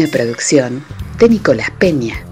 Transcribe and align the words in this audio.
Una 0.00 0.08
producción 0.08 0.82
de 1.18 1.28
Nicolás 1.28 1.70
Peña. 1.72 2.29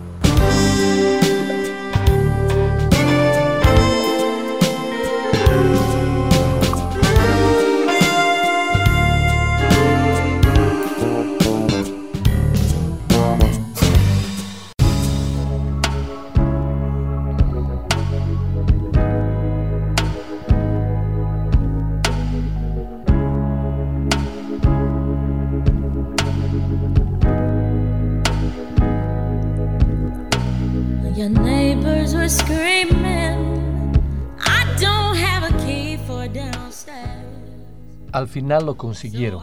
Lo 38.57 38.77
consiguieron. 38.77 39.43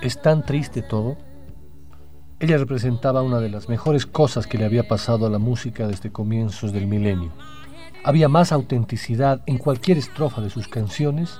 Es 0.00 0.22
tan 0.22 0.44
triste 0.44 0.80
todo. 0.80 1.16
Ella 2.38 2.58
representaba 2.58 3.22
una 3.22 3.40
de 3.40 3.48
las 3.48 3.68
mejores 3.68 4.06
cosas 4.06 4.46
que 4.46 4.58
le 4.58 4.64
había 4.64 4.86
pasado 4.86 5.26
a 5.26 5.30
la 5.30 5.38
música 5.38 5.88
desde 5.88 6.12
comienzos 6.12 6.72
del 6.72 6.86
milenio. 6.86 7.32
Había 8.04 8.28
más 8.28 8.52
autenticidad 8.52 9.42
en 9.46 9.58
cualquier 9.58 9.98
estrofa 9.98 10.40
de 10.40 10.50
sus 10.50 10.68
canciones 10.68 11.38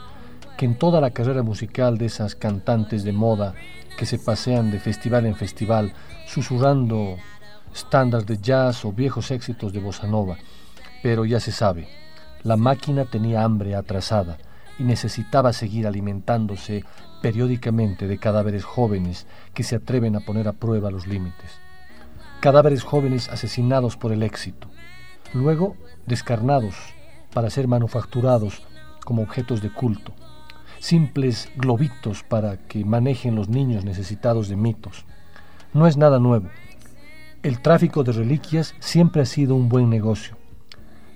que 0.57 0.65
en 0.65 0.77
toda 0.77 1.01
la 1.01 1.11
carrera 1.11 1.43
musical 1.43 1.99
de 1.99 2.07
esas 2.07 2.35
cantantes 2.35 3.05
de 3.05 3.13
moda 3.13 3.55
que 3.97 4.07
se 4.07 4.19
pasean 4.19 4.71
de 4.71 4.81
festival 4.81 5.27
en 5.27 5.37
festival 5.37 5.93
susurrando 6.27 7.17
estándares 7.73 8.27
de 8.27 8.39
jazz 8.39 8.85
o 8.85 8.93
viejos 8.93 9.31
éxitos 9.31 9.73
de 9.73 9.81
bossa 9.81 10.07
nova. 10.07 10.37
Pero 11.03 11.25
ya 11.25 11.39
se 11.39 11.53
sabe, 11.53 11.89
la 12.43 12.57
máquina 12.57 13.05
tenía 13.05 13.45
hambre 13.45 13.75
atrasada 13.75 14.39
y 14.79 14.85
necesitaba 14.85 15.53
seguir 15.53 15.87
alimentándose 15.87 16.85
periódicamente 17.23 18.07
de 18.07 18.19
cadáveres 18.19 18.65
jóvenes 18.65 19.27
que 19.55 19.63
se 19.63 19.77
atreven 19.77 20.17
a 20.17 20.21
poner 20.21 20.49
a 20.49 20.53
prueba 20.53 20.91
los 20.91 21.07
límites. 21.07 21.59
Cadáveres 22.41 22.83
jóvenes 22.83 23.29
asesinados 23.29 23.97
por 23.97 24.13
el 24.13 24.23
éxito, 24.23 24.69
luego 25.33 25.77
descarnados 26.07 26.75
para 27.33 27.51
ser 27.51 27.69
manufacturados 27.69 28.63
como 29.05 29.23
objetos 29.23 29.63
de 29.63 29.73
culto, 29.73 30.13
simples 30.79 31.51
globitos 31.57 32.23
para 32.23 32.59
que 32.59 32.85
manejen 32.85 33.35
los 33.35 33.49
niños 33.49 33.85
necesitados 33.85 34.49
de 34.49 34.57
mitos. 34.57 35.07
No 35.73 35.87
es 35.87 35.97
nada 35.97 36.19
nuevo. 36.19 36.49
El 37.43 37.61
tráfico 37.61 38.05
de 38.05 38.13
reliquias 38.13 38.75
siempre 38.81 39.23
ha 39.23 39.27
sido 39.27 39.55
un 39.55 39.69
buen 39.69 39.91
negocio, 39.91 40.37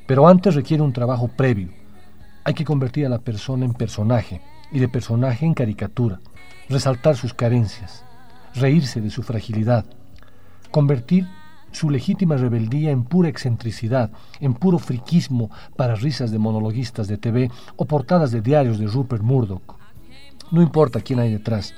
pero 0.06 0.26
antes 0.26 0.54
requiere 0.54 0.82
un 0.82 0.92
trabajo 0.92 1.28
previo, 1.28 1.70
hay 2.48 2.54
que 2.54 2.64
convertir 2.64 3.04
a 3.04 3.10
la 3.10 3.18
persona 3.18 3.66
en 3.66 3.74
personaje 3.74 4.40
y 4.72 4.78
de 4.78 4.88
personaje 4.88 5.44
en 5.44 5.52
caricatura, 5.52 6.18
resaltar 6.70 7.14
sus 7.14 7.34
carencias, 7.34 8.06
reírse 8.54 9.02
de 9.02 9.10
su 9.10 9.22
fragilidad, 9.22 9.84
convertir 10.70 11.28
su 11.72 11.90
legítima 11.90 12.38
rebeldía 12.38 12.90
en 12.90 13.04
pura 13.04 13.28
excentricidad, 13.28 14.10
en 14.40 14.54
puro 14.54 14.78
friquismo 14.78 15.50
para 15.76 15.94
risas 15.94 16.30
de 16.30 16.38
monologuistas 16.38 17.06
de 17.06 17.18
TV 17.18 17.50
o 17.76 17.84
portadas 17.84 18.30
de 18.30 18.40
diarios 18.40 18.78
de 18.78 18.86
Rupert 18.86 19.22
Murdoch. 19.22 19.76
No 20.50 20.62
importa 20.62 21.02
quién 21.02 21.18
hay 21.18 21.30
detrás, 21.30 21.74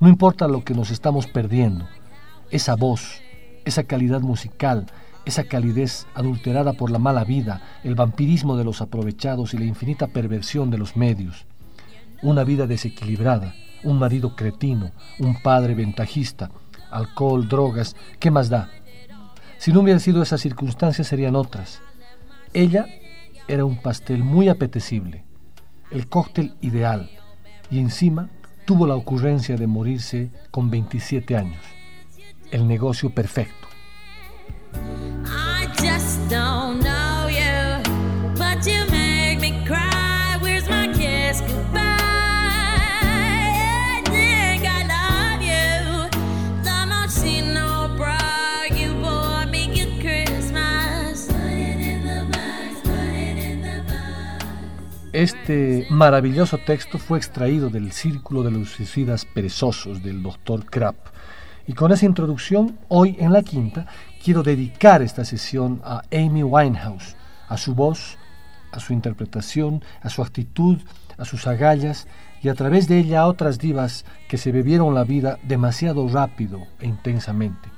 no 0.00 0.08
importa 0.08 0.48
lo 0.48 0.64
que 0.64 0.72
nos 0.72 0.90
estamos 0.90 1.26
perdiendo, 1.26 1.86
esa 2.50 2.74
voz, 2.74 3.20
esa 3.66 3.84
calidad 3.84 4.22
musical, 4.22 4.86
esa 5.26 5.44
calidez 5.44 6.06
adulterada 6.14 6.72
por 6.72 6.90
la 6.90 7.00
mala 7.00 7.24
vida, 7.24 7.60
el 7.82 7.96
vampirismo 7.96 8.56
de 8.56 8.64
los 8.64 8.80
aprovechados 8.80 9.52
y 9.52 9.58
la 9.58 9.64
infinita 9.64 10.06
perversión 10.06 10.70
de 10.70 10.78
los 10.78 10.96
medios. 10.96 11.46
Una 12.22 12.44
vida 12.44 12.66
desequilibrada, 12.66 13.54
un 13.82 13.98
marido 13.98 14.36
cretino, 14.36 14.92
un 15.18 15.42
padre 15.42 15.74
ventajista, 15.74 16.50
alcohol, 16.90 17.48
drogas, 17.48 17.96
¿qué 18.20 18.30
más 18.30 18.48
da? 18.48 18.70
Si 19.58 19.72
no 19.72 19.80
hubieran 19.80 20.00
sido 20.00 20.22
esas 20.22 20.40
circunstancias 20.40 21.08
serían 21.08 21.34
otras. 21.34 21.80
Ella 22.54 22.86
era 23.48 23.64
un 23.64 23.82
pastel 23.82 24.22
muy 24.22 24.48
apetecible, 24.48 25.24
el 25.90 26.08
cóctel 26.08 26.54
ideal, 26.60 27.10
y 27.68 27.80
encima 27.80 28.30
tuvo 28.64 28.86
la 28.86 28.94
ocurrencia 28.94 29.56
de 29.56 29.66
morirse 29.66 30.30
con 30.52 30.70
27 30.70 31.36
años. 31.36 31.62
El 32.52 32.68
negocio 32.68 33.10
perfecto. 33.10 33.65
Este 55.16 55.86
maravilloso 55.88 56.58
texto 56.58 56.98
fue 56.98 57.16
extraído 57.16 57.70
del 57.70 57.92
Círculo 57.92 58.42
de 58.42 58.50
los 58.50 58.68
Suicidas 58.68 59.24
Perezosos 59.24 60.02
del 60.02 60.22
Dr. 60.22 60.66
Krapp. 60.66 61.15
Y 61.66 61.72
con 61.72 61.90
esa 61.90 62.06
introducción, 62.06 62.78
hoy 62.88 63.16
en 63.18 63.32
la 63.32 63.42
quinta, 63.42 63.86
quiero 64.22 64.44
dedicar 64.44 65.02
esta 65.02 65.24
sesión 65.24 65.80
a 65.84 66.02
Amy 66.12 66.44
Winehouse, 66.44 67.16
a 67.48 67.56
su 67.56 67.74
voz, 67.74 68.18
a 68.70 68.78
su 68.78 68.92
interpretación, 68.92 69.82
a 70.00 70.08
su 70.08 70.22
actitud, 70.22 70.78
a 71.18 71.24
sus 71.24 71.46
agallas 71.48 72.06
y 72.40 72.48
a 72.50 72.54
través 72.54 72.86
de 72.86 72.98
ella 72.98 73.22
a 73.22 73.26
otras 73.26 73.58
divas 73.58 74.04
que 74.28 74.38
se 74.38 74.52
bebieron 74.52 74.94
la 74.94 75.02
vida 75.02 75.38
demasiado 75.42 76.06
rápido 76.08 76.66
e 76.78 76.86
intensamente. 76.86 77.68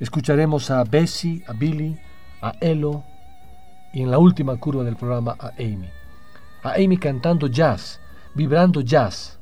Escucharemos 0.00 0.70
a 0.70 0.84
Bessie, 0.84 1.44
a 1.46 1.52
Billy, 1.52 1.98
a 2.40 2.54
Elo 2.60 3.04
y 3.92 4.00
en 4.02 4.10
la 4.10 4.18
última 4.18 4.56
curva 4.56 4.84
del 4.84 4.96
programa 4.96 5.36
a 5.38 5.48
Amy. 5.58 5.90
A 6.62 6.74
Amy 6.74 6.96
cantando 6.96 7.46
jazz, 7.46 8.00
vibrando 8.34 8.80
jazz. 8.80 9.38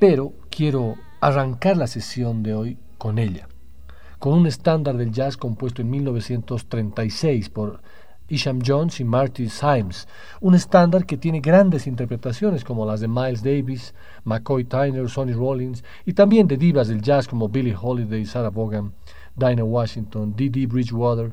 Pero 0.00 0.32
quiero 0.50 0.96
arrancar 1.20 1.76
la 1.76 1.86
sesión 1.86 2.42
de 2.42 2.54
hoy 2.54 2.78
con 3.06 3.20
ella, 3.20 3.46
con 4.18 4.32
un 4.32 4.48
estándar 4.48 4.96
del 4.96 5.12
jazz 5.12 5.36
compuesto 5.36 5.80
en 5.80 5.88
1936 5.90 7.50
por 7.50 7.80
Isham 8.26 8.58
Jones 8.66 8.98
y 8.98 9.04
Marty 9.04 9.48
Symes, 9.48 10.08
un 10.40 10.56
estándar 10.56 11.06
que 11.06 11.16
tiene 11.16 11.38
grandes 11.38 11.86
interpretaciones 11.86 12.64
como 12.64 12.84
las 12.84 12.98
de 12.98 13.06
Miles 13.06 13.44
Davis, 13.44 13.94
McCoy 14.24 14.64
Tyner, 14.64 15.08
Sonny 15.08 15.34
Rollins 15.34 15.84
y 16.04 16.14
también 16.14 16.48
de 16.48 16.56
divas 16.56 16.88
del 16.88 17.00
jazz 17.00 17.28
como 17.28 17.48
Billie 17.48 17.76
Holiday, 17.80 18.26
Sarah 18.26 18.50
Vaughan, 18.50 18.92
Dinah 19.36 19.62
Washington, 19.62 20.34
Dee 20.34 20.66
Bridgewater. 20.66 21.32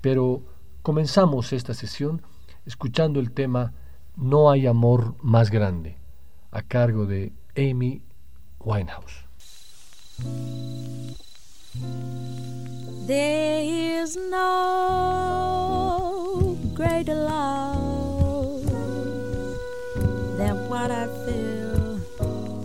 Pero 0.00 0.42
comenzamos 0.82 1.52
esta 1.52 1.72
sesión 1.72 2.20
escuchando 2.66 3.20
el 3.20 3.30
tema 3.30 3.74
No 4.16 4.50
hay 4.50 4.66
amor 4.66 5.14
más 5.22 5.52
grande, 5.52 5.98
a 6.50 6.62
cargo 6.62 7.06
de 7.06 7.32
Amy 7.56 8.02
Winehouse. 8.58 9.23
There 13.06 13.62
is 13.62 14.16
no 14.16 14.56
greater 16.72 17.14
love 17.16 18.64
than 20.38 20.68
what 20.68 20.92
I 20.92 21.08
feel 21.26 21.98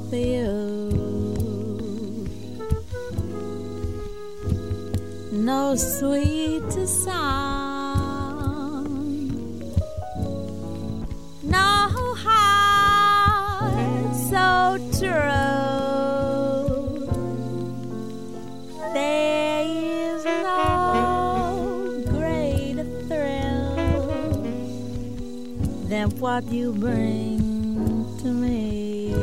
for 0.10 0.16
you. 0.16 0.60
No 5.32 5.76
sweeter 5.76 6.86
song, 6.86 7.16
no 11.42 11.88
heart 12.24 14.16
so 14.30 14.78
true 15.00 15.69
what 26.20 26.44
you 26.52 26.74
bring 26.74 27.40
to 28.20 28.28
me. 28.28 29.14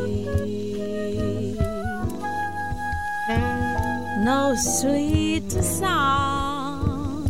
No 4.24 4.54
sweeter 4.56 5.60
song 5.62 7.28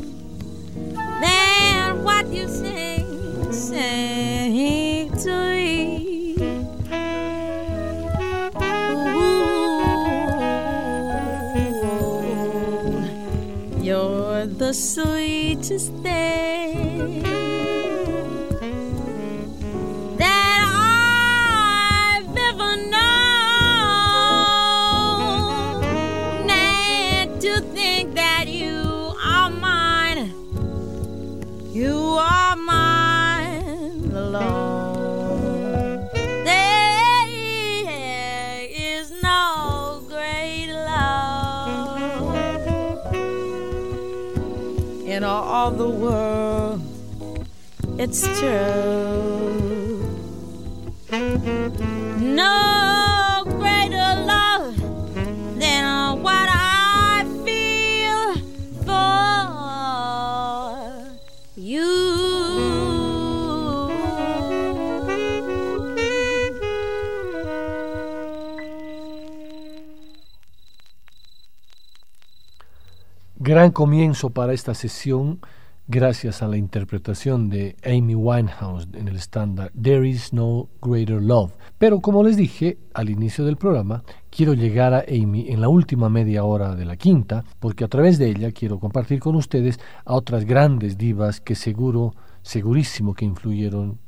than 1.21 2.05
what 2.05 2.29
you 2.29 2.47
sing, 2.47 3.53
sing 3.53 5.11
to 5.19 5.51
me. 5.51 6.37
Ooh, 9.17 9.83
you're 13.83 14.47
the 14.47 14.73
sweetest 14.73 15.93
It's 48.09 48.23
true. 48.39 49.99
No 52.21 53.43
greater 53.59 54.11
love 54.25 54.77
than 55.59 56.23
what 56.23 56.49
I 56.49 57.27
feel 57.45 58.37
for 58.87 59.11
you. 61.57 61.83
Gran 73.41 73.73
comienzo 73.73 74.31
para 74.31 74.53
esta 74.53 74.75
sesión 74.75 75.41
gracias 75.89 76.43
a 76.43 76.49
la 76.49 76.57
interpretación 76.57 77.49
de 77.49 77.77
Amy 77.85 78.15
Winehouse 78.15 78.89
en 78.93 79.07
el 79.09 79.17
estándar 79.17 79.71
There 79.81 80.09
is 80.09 80.33
no 80.33 80.69
greater 80.83 81.23
love. 81.23 81.53
Pero 81.79 82.01
como 82.01 82.25
les 82.25 82.37
dije 82.37 82.79
al 82.93 83.09
inicio 83.09 83.45
del 83.45 83.57
programa, 83.57 84.03
quiero 84.31 84.55
llegar 84.55 84.95
a 84.95 85.05
Amy 85.09 85.47
en 85.49 85.61
la 85.61 85.69
última 85.69 86.09
media 86.09 86.45
hora 86.45 86.75
de 86.75 86.85
la 86.85 86.97
quinta, 86.97 87.45
porque 87.61 87.85
a 87.85 87.89
través 87.89 88.19
de 88.19 88.31
ella 88.31 88.51
quiero 88.51 88.81
compartir 88.81 89.21
con 89.21 89.37
ustedes 89.37 89.79
a 90.05 90.15
otras 90.15 90.45
grandes 90.45 90.99
divas 90.99 91.41
que 91.41 91.55
seguro, 91.55 92.15
segurísimo 92.43 93.15
que 93.15 93.25
influyeron 93.25 93.99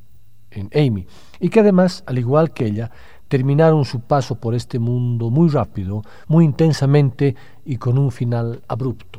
en 0.51 0.71
Amy, 0.75 1.07
y 1.39 1.51
que 1.51 1.61
además, 1.61 2.03
al 2.07 2.19
igual 2.19 2.53
que 2.53 2.67
ella, 2.67 2.91
terminaron 3.29 3.85
su 3.85 4.01
paso 4.01 4.37
por 4.37 4.55
este 4.55 4.79
mundo 4.79 5.31
muy 5.31 5.49
rápido, 5.49 6.03
muy 6.27 6.45
intensamente 6.45 7.37
y 7.65 7.77
con 7.77 7.99
un 7.99 8.11
final 8.11 8.63
abrupto. 8.67 9.18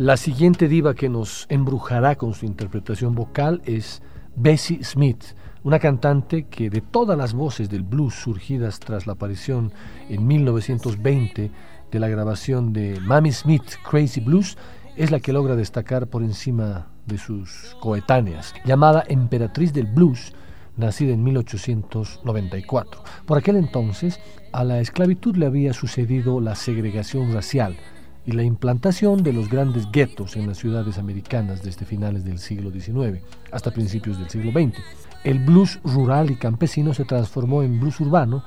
La 0.00 0.16
siguiente 0.16 0.66
diva 0.66 0.94
que 0.94 1.10
nos 1.10 1.44
embrujará 1.50 2.16
con 2.16 2.32
su 2.32 2.46
interpretación 2.46 3.14
vocal 3.14 3.60
es 3.66 4.00
Bessie 4.34 4.82
Smith, 4.82 5.22
una 5.62 5.78
cantante 5.78 6.44
que 6.44 6.70
de 6.70 6.80
todas 6.80 7.18
las 7.18 7.34
voces 7.34 7.68
del 7.68 7.82
blues 7.82 8.14
surgidas 8.14 8.80
tras 8.80 9.06
la 9.06 9.12
aparición 9.12 9.74
en 10.08 10.26
1920 10.26 11.50
de 11.92 12.00
la 12.00 12.08
grabación 12.08 12.72
de 12.72 12.98
Mamie 12.98 13.30
Smith 13.32 13.74
Crazy 13.90 14.22
Blues, 14.22 14.56
es 14.96 15.10
la 15.10 15.20
que 15.20 15.34
logra 15.34 15.54
destacar 15.54 16.06
por 16.06 16.22
encima 16.22 16.86
de 17.04 17.18
sus 17.18 17.76
coetáneas, 17.82 18.54
llamada 18.64 19.04
Emperatriz 19.06 19.74
del 19.74 19.84
Blues, 19.84 20.32
nacida 20.78 21.12
en 21.12 21.22
1894. 21.24 23.02
Por 23.26 23.36
aquel 23.36 23.56
entonces, 23.56 24.18
a 24.52 24.64
la 24.64 24.80
esclavitud 24.80 25.36
le 25.36 25.44
había 25.44 25.74
sucedido 25.74 26.40
la 26.40 26.54
segregación 26.54 27.34
racial, 27.34 27.76
y 28.30 28.32
la 28.32 28.44
implantación 28.44 29.24
de 29.24 29.32
los 29.32 29.50
grandes 29.50 29.90
guetos 29.90 30.36
en 30.36 30.46
las 30.46 30.58
ciudades 30.58 30.98
americanas 30.98 31.64
desde 31.64 31.84
finales 31.84 32.24
del 32.24 32.38
siglo 32.38 32.70
XIX 32.70 33.20
hasta 33.50 33.72
principios 33.72 34.18
del 34.18 34.30
siglo 34.30 34.52
XX. 34.52 34.78
El 35.24 35.40
blues 35.40 35.80
rural 35.82 36.30
y 36.30 36.36
campesino 36.36 36.94
se 36.94 37.04
transformó 37.04 37.64
en 37.64 37.80
blues 37.80 37.98
urbano 37.98 38.44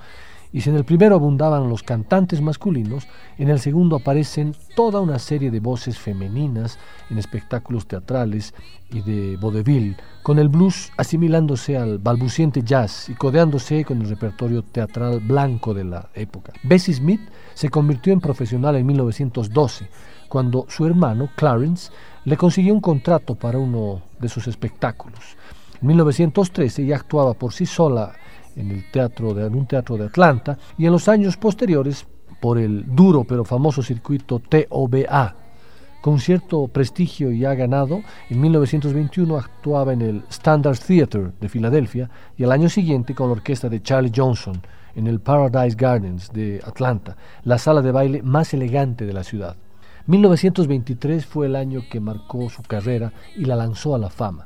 y 0.53 0.61
si 0.61 0.69
en 0.69 0.75
el 0.75 0.85
primero 0.85 1.15
abundaban 1.15 1.67
los 1.67 1.81
cantantes 1.81 2.39
masculinos, 2.39 3.07
en 3.39 3.49
el 3.49 3.59
segundo 3.59 3.95
aparecen 3.95 4.55
toda 4.75 5.01
una 5.01 5.17
serie 5.17 5.49
de 5.49 5.59
voces 5.59 5.97
femeninas 5.97 6.77
en 7.09 7.17
espectáculos 7.17 7.87
teatrales 7.87 8.53
y 8.91 9.01
de 9.01 9.35
vodevil, 9.37 9.97
con 10.21 10.37
el 10.37 10.49
blues 10.49 10.91
asimilándose 10.95 11.75
al 11.75 11.97
balbuciente 11.97 12.61
jazz 12.61 13.09
y 13.09 13.15
codeándose 13.15 13.83
con 13.83 13.99
el 14.01 14.09
repertorio 14.09 14.61
teatral 14.61 15.19
blanco 15.21 15.73
de 15.73 15.85
la 15.85 16.09
época. 16.13 16.53
Bessie 16.61 16.93
Smith 16.93 17.21
se 17.55 17.69
convirtió 17.69 18.13
en 18.13 18.21
profesional 18.21 18.75
en 18.75 18.85
1912, 18.85 19.89
cuando 20.29 20.67
su 20.69 20.85
hermano, 20.85 21.29
Clarence, 21.35 21.91
le 22.25 22.37
consiguió 22.37 22.75
un 22.75 22.81
contrato 22.81 23.33
para 23.33 23.57
uno 23.57 24.03
de 24.19 24.29
sus 24.29 24.47
espectáculos. 24.47 25.35
En 25.81 25.87
1913 25.87 26.83
ella 26.83 26.97
actuaba 26.97 27.33
por 27.33 27.53
sí 27.53 27.65
sola 27.65 28.13
en, 28.55 28.71
el 28.71 28.91
teatro 28.91 29.33
de, 29.33 29.47
un 29.47 29.65
teatro 29.65 29.97
de 29.97 30.05
Atlanta 30.05 30.57
y 30.77 30.85
en 30.85 30.91
los 30.91 31.07
años 31.07 31.37
posteriores 31.37 32.05
por 32.39 32.57
el 32.57 32.85
duro 32.95 33.23
pero 33.23 33.45
famoso 33.45 33.81
circuito 33.81 34.39
TOBA. 34.39 35.35
Con 36.01 36.19
cierto 36.19 36.67
prestigio 36.67 37.31
y 37.31 37.45
ha 37.45 37.53
ganado, 37.55 38.01
en 38.29 38.41
1921 38.41 39.37
actuaba 39.37 39.93
en 39.93 40.01
el 40.01 40.23
Standard 40.29 40.77
Theatre 40.77 41.31
de 41.39 41.47
Filadelfia 41.47 42.09
y 42.35 42.43
al 42.43 42.51
año 42.51 42.67
siguiente 42.67 43.15
con 43.15 43.27
la 43.27 43.33
orquesta 43.33 43.69
de 43.69 43.81
Charlie 43.81 44.11
Johnson 44.13 44.61
en 44.95 45.07
el 45.07 45.21
Paradise 45.21 45.77
Gardens 45.77 46.31
de 46.33 46.61
Atlanta, 46.65 47.15
la 47.45 47.57
sala 47.57 47.81
de 47.81 47.91
baile 47.91 48.21
más 48.21 48.53
elegante 48.53 49.05
de 49.05 49.13
la 49.13 49.23
ciudad. 49.23 49.55
1923 50.07 51.25
fue 51.25 51.45
el 51.45 51.55
año 51.55 51.83
que 51.89 52.01
marcó 52.01 52.49
su 52.49 52.61
carrera 52.63 53.13
y 53.37 53.45
la 53.45 53.55
lanzó 53.55 53.95
a 53.95 53.99
la 53.99 54.09
fama. 54.09 54.45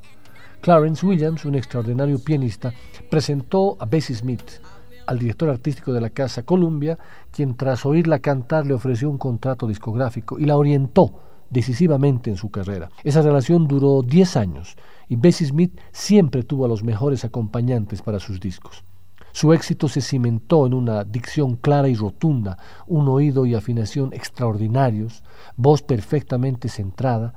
Clarence 0.61 1.05
Williams, 1.05 1.45
un 1.45 1.55
extraordinario 1.55 2.19
pianista, 2.19 2.73
presentó 3.09 3.77
a 3.79 3.85
Bessie 3.85 4.15
Smith 4.15 4.61
al 5.05 5.19
director 5.19 5.49
artístico 5.49 5.93
de 5.93 6.01
la 6.01 6.09
Casa 6.09 6.43
Columbia, 6.43 6.99
quien 7.31 7.55
tras 7.55 7.85
oírla 7.85 8.19
cantar 8.19 8.65
le 8.65 8.73
ofreció 8.73 9.09
un 9.09 9.17
contrato 9.17 9.67
discográfico 9.67 10.37
y 10.37 10.45
la 10.45 10.57
orientó 10.57 11.13
decisivamente 11.49 12.29
en 12.29 12.35
su 12.35 12.51
carrera. 12.51 12.89
Esa 13.03 13.21
relación 13.21 13.67
duró 13.67 14.01
10 14.01 14.35
años 14.35 14.75
y 15.07 15.15
Bessie 15.15 15.47
Smith 15.47 15.79
siempre 15.91 16.43
tuvo 16.43 16.65
a 16.65 16.67
los 16.67 16.83
mejores 16.83 17.23
acompañantes 17.23 18.01
para 18.01 18.19
sus 18.19 18.39
discos. 18.39 18.83
Su 19.31 19.53
éxito 19.53 19.87
se 19.87 20.01
cimentó 20.01 20.65
en 20.65 20.73
una 20.73 21.03
dicción 21.03 21.55
clara 21.55 21.87
y 21.87 21.95
rotunda, 21.95 22.57
un 22.87 23.07
oído 23.07 23.45
y 23.45 23.53
afinación 23.53 24.11
extraordinarios, 24.11 25.23
voz 25.55 25.83
perfectamente 25.83 26.69
centrada, 26.69 27.33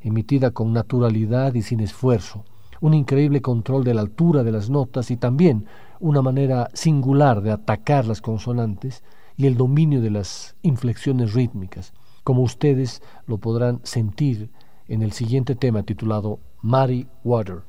emitida 0.00 0.50
con 0.50 0.72
naturalidad 0.72 1.54
y 1.54 1.62
sin 1.62 1.80
esfuerzo, 1.80 2.44
un 2.82 2.94
increíble 2.94 3.40
control 3.40 3.84
de 3.84 3.94
la 3.94 4.00
altura 4.00 4.42
de 4.42 4.50
las 4.50 4.68
notas 4.68 5.10
y 5.12 5.16
también 5.16 5.66
una 6.00 6.20
manera 6.20 6.68
singular 6.74 7.40
de 7.40 7.52
atacar 7.52 8.06
las 8.06 8.20
consonantes 8.20 9.04
y 9.36 9.46
el 9.46 9.56
dominio 9.56 10.02
de 10.02 10.10
las 10.10 10.56
inflexiones 10.62 11.32
rítmicas, 11.32 11.94
como 12.24 12.42
ustedes 12.42 13.00
lo 13.26 13.38
podrán 13.38 13.80
sentir 13.84 14.50
en 14.88 15.02
el 15.02 15.12
siguiente 15.12 15.54
tema 15.54 15.84
titulado 15.84 16.40
Muddy 16.60 17.06
Water. 17.22 17.62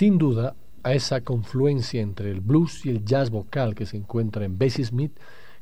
Sin 0.00 0.16
duda, 0.16 0.56
a 0.82 0.94
esa 0.94 1.20
confluencia 1.20 2.00
entre 2.00 2.30
el 2.30 2.40
blues 2.40 2.86
y 2.86 2.88
el 2.88 3.04
jazz 3.04 3.28
vocal 3.28 3.74
que 3.74 3.84
se 3.84 3.98
encuentra 3.98 4.46
en 4.46 4.56
Bessie 4.56 4.82
Smith 4.82 5.12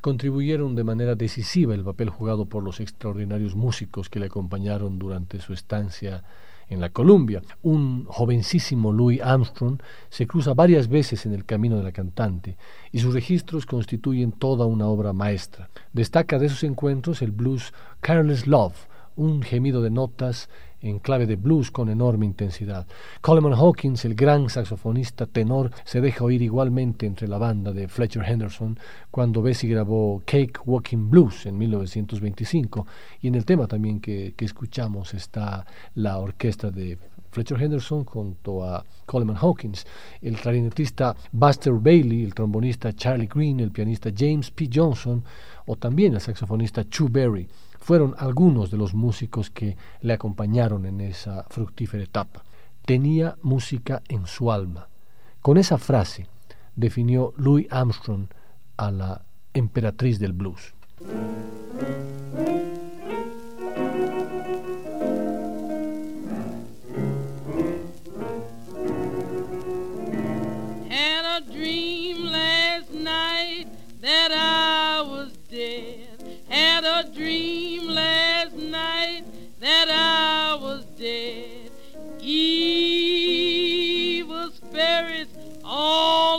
contribuyeron 0.01 0.77
de 0.77 0.85
manera 0.85 1.17
decisiva 1.17 1.75
el 1.75 1.83
papel 1.83 2.09
jugado 2.09 2.47
por 2.47 2.63
los 2.63 2.79
extraordinarios 2.79 3.57
músicos 3.57 4.09
que 4.09 4.21
le 4.21 4.27
acompañaron 4.27 4.97
durante 4.97 5.41
su 5.41 5.53
estancia 5.55 6.23
en 6.69 6.81
la 6.81 6.91
Columbia. 6.91 7.43
Un 7.63 8.05
jovencísimo 8.05 8.93
Louis 8.93 9.21
Armstrong 9.21 9.81
se 10.09 10.29
cruza 10.29 10.55
varias 10.55 10.87
veces 10.87 11.27
en 11.27 11.35
el 11.35 11.45
camino 11.45 11.77
de 11.77 11.83
la 11.83 11.91
cantante 11.91 12.57
y 12.93 13.01
sus 13.01 13.15
registros 13.15 13.67
constituyen 13.67 14.31
toda 14.31 14.67
una 14.67 14.87
obra 14.87 15.13
maestra. 15.13 15.69
Destaca 15.93 16.39
de 16.39 16.47
esos 16.47 16.63
encuentros 16.63 17.23
el 17.23 17.33
blues 17.33 17.75
Careless 18.03 18.47
Love, 18.47 18.87
un 19.17 19.43
gemido 19.43 19.83
de 19.83 19.91
notas 19.91 20.49
en 20.81 20.99
clave 20.99 21.27
de 21.27 21.37
blues 21.37 21.71
con 21.71 21.89
enorme 21.89 22.27
intensidad. 22.27 22.87
Coleman 23.21 23.55
Hawkins, 23.55 24.05
el 24.05 24.15
gran 24.15 24.49
saxofonista 24.49 25.27
tenor, 25.27 25.71
se 25.85 26.01
deja 26.01 26.25
oír 26.25 26.43
igualmente 26.43 27.07
entre 27.07 27.29
la 27.29 27.39
banda 27.39 27.73
de 27.73 27.89
Fletcher 27.89 28.25
Henderson 28.25 28.79
cuando 29.11 29.43
Bessie 29.43 29.71
grabó 29.71 30.23
Cake 30.25 30.61
Walking 30.65 31.11
Blues 31.11 31.47
en 31.47 31.59
1925 31.59 32.87
y 33.21 33.29
en 33.29 33.35
el 33.35 33.45
tema 33.45 33.67
también 33.67 34.01
que, 34.01 34.35
que 34.37 34.45
escuchamos 34.45 35.15
está 35.15 35.67
la 35.95 36.19
orquesta 36.19 36.71
de 36.71 36.99
Fletcher 37.31 37.63
Henderson 37.63 38.05
junto 38.05 38.65
a 38.65 38.85
Coleman 39.07 39.37
Hawkins, 39.37 39.87
el 40.23 40.37
clarinetista 40.37 41.15
Buster 41.33 41.75
Bailey, 41.75 42.25
el 42.25 42.35
trombonista 42.35 42.93
Charlie 42.93 43.29
Green, 43.33 43.61
el 43.61 43.71
pianista 43.71 44.11
James 44.17 44.51
P. 44.51 44.69
Johnson 44.73 45.23
o 45.67 45.77
también 45.77 46.15
el 46.15 46.21
saxofonista 46.21 46.89
Chu 46.89 47.09
Berry 47.09 47.47
fueron 47.89 48.15
algunos 48.19 48.71
de 48.71 48.77
los 48.77 48.93
músicos 48.93 49.49
que 49.49 49.79
le 50.03 50.13
acompañaron 50.13 50.85
en 50.85 51.01
esa 51.01 51.47
fructífera 51.49 52.05
etapa. 52.05 52.45
Tenía 52.85 53.39
música 53.41 54.03
en 54.09 54.27
su 54.27 54.53
alma. 54.53 54.89
Con 55.41 55.57
esa 55.57 55.79
frase 55.79 56.27
definió 56.77 57.33
Louis 57.39 57.67
Armstrong 57.71 58.27
a 58.77 58.91
la 58.91 59.23
emperatriz 59.55 60.19
del 60.19 60.35
blues. 60.35 60.75
that 79.69 79.91
I 79.91 80.55
was 80.63 80.87
dead. 80.97 81.71
Evil 82.23 82.81
spirits 84.51 85.37
all 85.63 86.38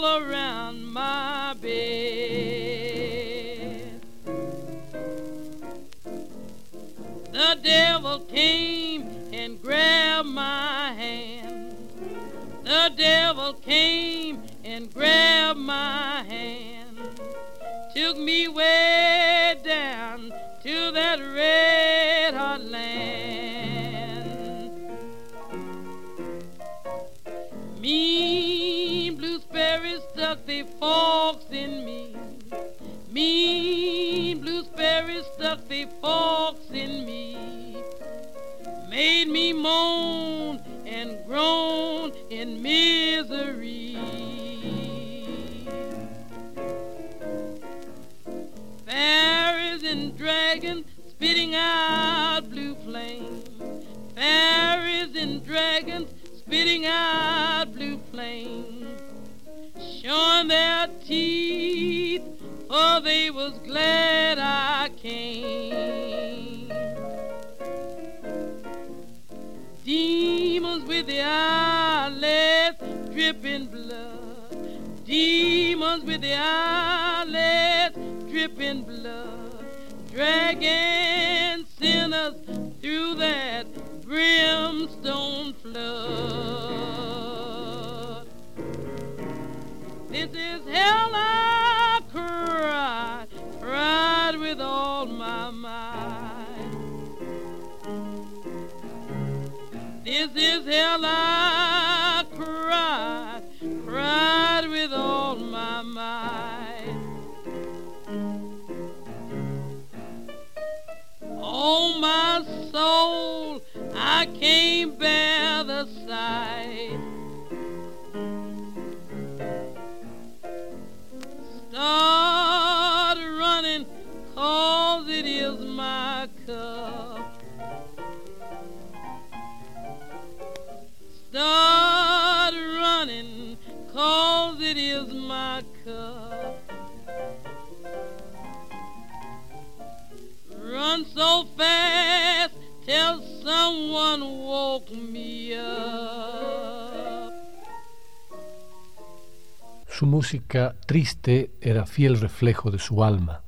triste 150.89 151.51
era 151.61 151.85
fiel 151.85 152.19
reflejo 152.19 152.71
de 152.71 152.79
su 152.79 153.03
alma, 153.03 153.43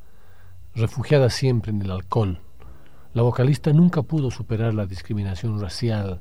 refugiada 0.76 1.32
siempre 1.32 1.72
en 1.72 1.82
el 1.82 1.90
alcohol. 1.90 2.38
La 3.16 3.24
vocalista 3.24 3.74
nunca 3.74 4.04
pudo 4.04 4.30
superar 4.30 4.76
la 4.76 4.86
discriminación 4.86 5.60
racial 5.60 6.20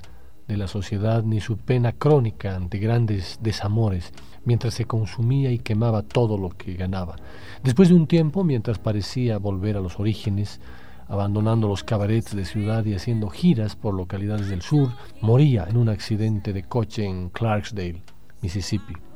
de 0.49 0.57
la 0.57 0.67
sociedad 0.67 1.23
ni 1.23 1.43
su 1.43 1.59
pena 1.59 1.93
crónica 1.93 2.57
ante 2.57 2.79
grandes 2.79 3.39
desamores, 3.43 4.15
mientras 4.47 4.73
se 4.73 4.87
consumía 4.87 5.51
y 5.53 5.59
quemaba 5.59 6.01
todo 6.01 6.39
lo 6.39 6.49
que 6.49 6.73
ganaba. 6.73 7.17
Después 7.63 7.91
de 7.91 7.97
un 7.97 8.07
tiempo, 8.07 8.43
mientras 8.43 8.79
parecía 8.79 9.37
volver 9.37 9.77
a 9.77 9.81
los 9.81 10.01
orígenes, 10.01 10.59
abandonando 11.07 11.69
los 11.69 11.85
cabarets 11.85 12.35
de 12.35 12.47
ciudad 12.47 12.83
y 12.87 12.95
haciendo 12.95 13.29
giras 13.29 13.77
por 13.77 13.93
localidades 13.93 14.49
del 14.49 14.63
sur, 14.63 14.89
moría 15.21 15.67
en 15.69 15.77
un 15.77 15.91
accidente 15.91 16.55
de 16.55 16.63
coche 16.63 17.05
en 17.05 17.29
Clarksdale, 17.29 18.01
Mississippi. 18.41 19.10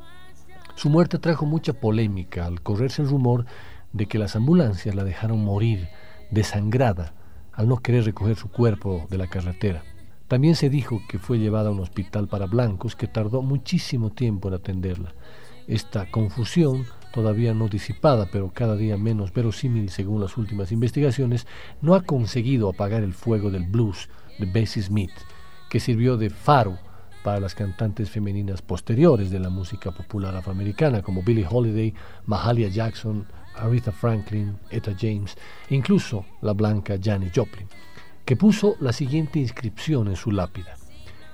Su 0.75 0.89
muerte 0.89 1.19
trajo 1.19 1.45
mucha 1.45 1.73
polémica 1.73 2.45
al 2.45 2.61
correrse 2.61 3.01
el 3.01 3.09
rumor 3.09 3.45
de 3.93 4.07
que 4.07 4.19
las 4.19 4.35
ambulancias 4.35 4.93
la 4.93 5.05
dejaron 5.05 5.43
morir 5.43 5.87
desangrada 6.31 7.13
al 7.53 7.69
no 7.69 7.77
querer 7.77 8.03
recoger 8.03 8.35
su 8.35 8.49
cuerpo 8.49 9.07
de 9.09 9.17
la 9.17 9.27
carretera. 9.27 9.83
También 10.27 10.55
se 10.55 10.69
dijo 10.69 11.01
que 11.07 11.17
fue 11.17 11.39
llevada 11.39 11.69
a 11.69 11.71
un 11.71 11.79
hospital 11.79 12.27
para 12.27 12.45
blancos 12.45 12.95
que 12.95 13.07
tardó 13.07 13.41
muchísimo 13.41 14.11
tiempo 14.11 14.49
en 14.49 14.55
atenderla. 14.55 15.13
Esta 15.67 16.11
confusión, 16.11 16.85
todavía 17.13 17.53
no 17.53 17.69
disipada, 17.69 18.27
pero 18.29 18.51
cada 18.53 18.75
día 18.75 18.97
menos 18.97 19.33
verosímil 19.33 19.89
según 19.89 20.19
las 20.19 20.35
últimas 20.35 20.73
investigaciones, 20.73 21.47
no 21.81 21.95
ha 21.95 22.01
conseguido 22.01 22.69
apagar 22.69 23.01
el 23.01 23.13
fuego 23.13 23.49
del 23.49 23.63
blues 23.63 24.09
de 24.39 24.45
Bessie 24.45 24.83
Smith, 24.83 25.13
que 25.69 25.79
sirvió 25.79 26.17
de 26.17 26.29
faro 26.29 26.77
para 27.25 27.39
las 27.39 27.55
cantantes 27.55 28.11
femeninas 28.11 28.61
posteriores 28.61 29.31
de 29.31 29.39
la 29.39 29.49
música 29.49 29.89
popular 29.89 30.35
afroamericana, 30.35 31.01
como 31.01 31.23
Billie 31.23 31.47
Holiday, 31.49 31.91
Mahalia 32.27 32.67
Jackson, 32.67 33.25
Aretha 33.55 33.91
Franklin, 33.91 34.55
Etta 34.69 34.91
James 34.95 35.35
e 35.67 35.73
incluso 35.73 36.23
la 36.43 36.53
blanca 36.53 36.99
Janis 37.01 37.31
Joplin 37.35 37.67
que 38.25 38.35
puso 38.35 38.75
la 38.79 38.93
siguiente 38.93 39.39
inscripción 39.39 40.07
en 40.07 40.15
su 40.15 40.29
lápida, 40.29 40.75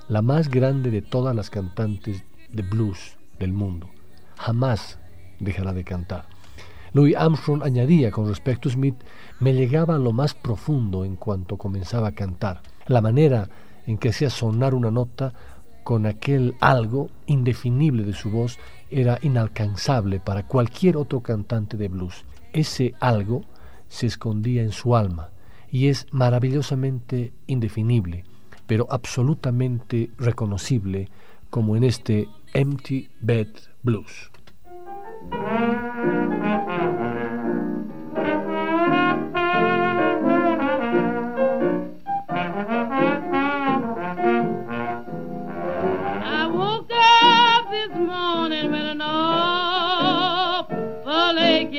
la 0.08 0.21
más 0.21 0.49
grande 0.49 0.91
de 0.91 1.01
todas 1.01 1.36
las 1.36 1.49
cantantes 1.49 2.23
de 2.49 2.63
blues 2.63 3.17
del 3.38 3.51
mundo. 3.51 3.89
Jamás 4.38 4.97
dejará 5.41 5.73
de 5.73 5.84
cantar. 5.84 6.23
Louis 6.93 7.17
Armstrong 7.17 7.63
añadía 7.63 8.12
con 8.12 8.30
respecto 8.30 8.69
a 8.69 8.71
Smith, 8.71 8.95
me 9.41 9.54
llegaba 9.54 9.97
lo 9.97 10.13
más 10.13 10.36
profundo 10.36 11.04
en 11.04 11.17
cuanto 11.17 11.58
comenzaba 11.58 12.08
a 12.08 12.15
cantar. 12.15 12.62
La 12.88 13.01
manera 13.01 13.49
en 13.88 13.97
que 13.97 14.10
hacía 14.10 14.30
sonar 14.30 14.73
una 14.73 14.91
nota 14.91 15.34
con 15.84 16.06
aquel 16.06 16.56
algo 16.60 17.10
indefinible 17.26 18.04
de 18.04 18.13
su 18.13 18.30
voz 18.30 18.60
era 18.89 19.20
inalcanzable 19.22 20.20
para 20.20 20.48
cualquier 20.48 20.98
otro 20.98 21.22
cantante 21.22 21.78
de 21.78 21.88
blues. 21.88 22.26
Ese 22.54 22.94
algo 23.00 23.44
se 23.88 24.08
escondía 24.08 24.62
en 24.62 24.72
su 24.72 24.96
alma, 24.96 25.30
y 25.72 25.88
es 25.88 26.06
maravillosamente 26.12 27.34
indefinible, 27.48 28.26
pero 28.67 28.88
absolutamente 28.89 30.12
reconocible 30.17 31.10
como 31.50 31.76
en 31.76 31.84
este 31.84 32.28
Empty 32.54 33.10
Bed 33.22 33.48
Blues. 33.84 34.32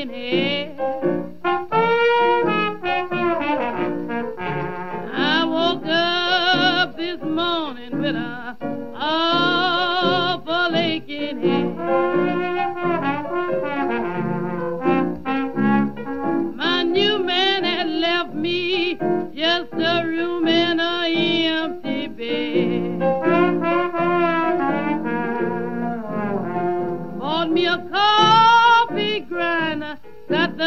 I 0.05 0.09
woke 5.47 5.87
up 5.87 6.97
this 6.97 7.21
morning 7.23 8.03
with 8.03 8.17
a 8.17 8.57
aching 10.75 11.41
head. 11.41 12.32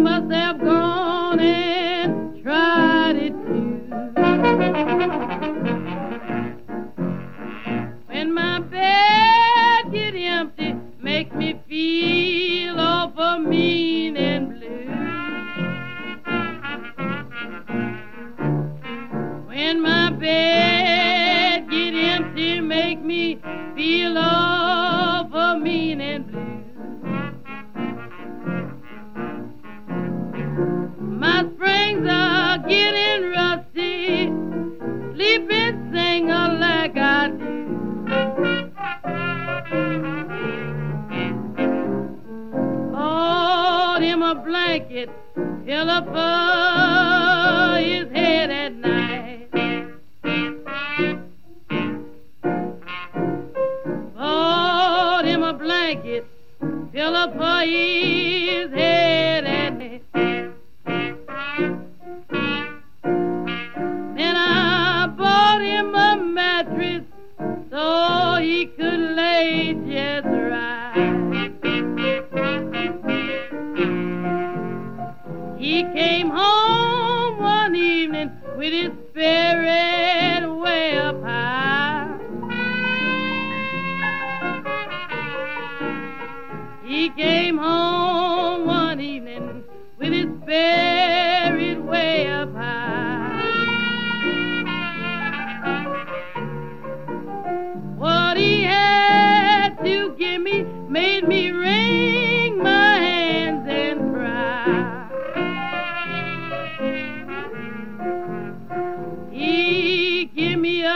Must 0.00 0.32
have 0.32 0.58
gone. 0.58 0.79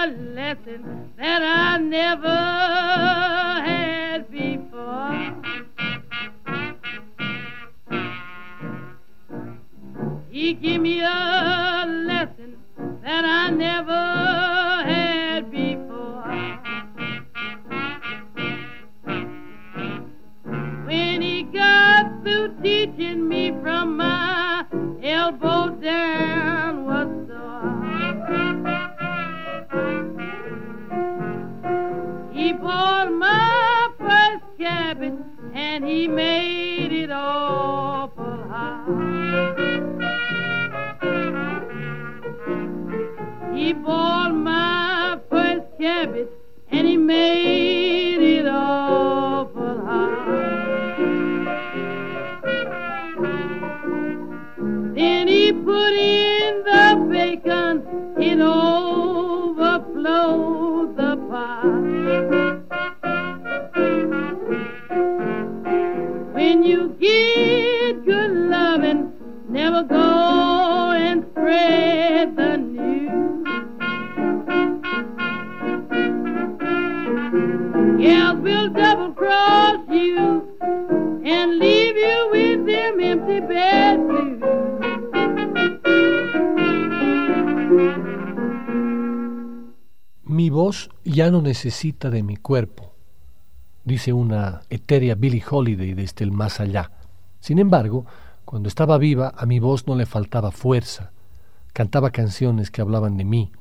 A 0.04 0.06
lesson 0.06 1.12
that 1.16 1.40
I 1.40 1.78
never 1.78 2.28
had 3.64 4.30
before. 4.30 5.34
He 10.30 10.52
gave 10.52 10.82
me 10.82 11.00
a 11.00 11.33
necesita 91.54 92.10
de 92.10 92.24
mi 92.24 92.36
cuerpo, 92.36 92.96
dice 93.84 94.12
una 94.12 94.62
etérea 94.70 95.14
Billie 95.14 95.44
Holiday 95.48 95.94
desde 95.94 96.24
el 96.24 96.32
más 96.32 96.58
allá. 96.58 96.90
Sin 97.38 97.60
embargo, 97.60 98.06
cuando 98.44 98.68
estaba 98.68 98.98
viva, 98.98 99.32
a 99.36 99.46
mi 99.46 99.60
voz 99.60 99.86
no 99.86 99.94
le 99.94 100.04
faltaba 100.04 100.50
fuerza. 100.50 101.12
Cantaba 101.72 102.10
canciones 102.10 102.72
que 102.72 102.80
hablaban 102.80 103.16
de 103.16 103.24
mí, 103.24 103.52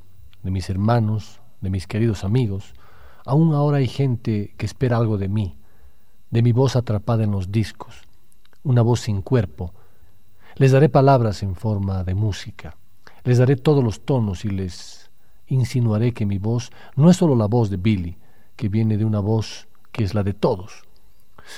de 0.41 0.49
mis 0.49 0.71
hermanos, 0.71 1.39
de 1.61 1.69
mis 1.69 1.85
queridos 1.85 2.23
amigos. 2.23 2.73
Aún 3.25 3.53
ahora 3.53 3.77
hay 3.77 3.87
gente 3.87 4.55
que 4.57 4.65
espera 4.65 4.97
algo 4.97 5.19
de 5.19 5.29
mí, 5.29 5.59
de 6.31 6.41
mi 6.41 6.51
voz 6.51 6.75
atrapada 6.75 7.23
en 7.23 7.31
los 7.31 7.51
discos, 7.51 8.07
una 8.63 8.81
voz 8.81 9.01
sin 9.01 9.21
cuerpo. 9.21 9.71
Les 10.55 10.71
daré 10.71 10.89
palabras 10.89 11.43
en 11.43 11.53
forma 11.53 12.03
de 12.03 12.15
música. 12.15 12.75
Les 13.23 13.37
daré 13.37 13.55
todos 13.55 13.83
los 13.83 14.03
tonos 14.03 14.45
y 14.45 14.49
les 14.49 15.02
insinuaré 15.47 16.13
que 16.13 16.25
mi 16.25 16.37
voz 16.37 16.71
no 16.95 17.09
es 17.09 17.17
solo 17.17 17.35
la 17.35 17.47
voz 17.47 17.69
de 17.69 17.77
Billy, 17.77 18.17
que 18.55 18.69
viene 18.69 18.97
de 18.97 19.05
una 19.05 19.19
voz 19.19 19.67
que 19.91 20.03
es 20.03 20.13
la 20.13 20.23
de 20.23 20.33
todos. 20.33 20.83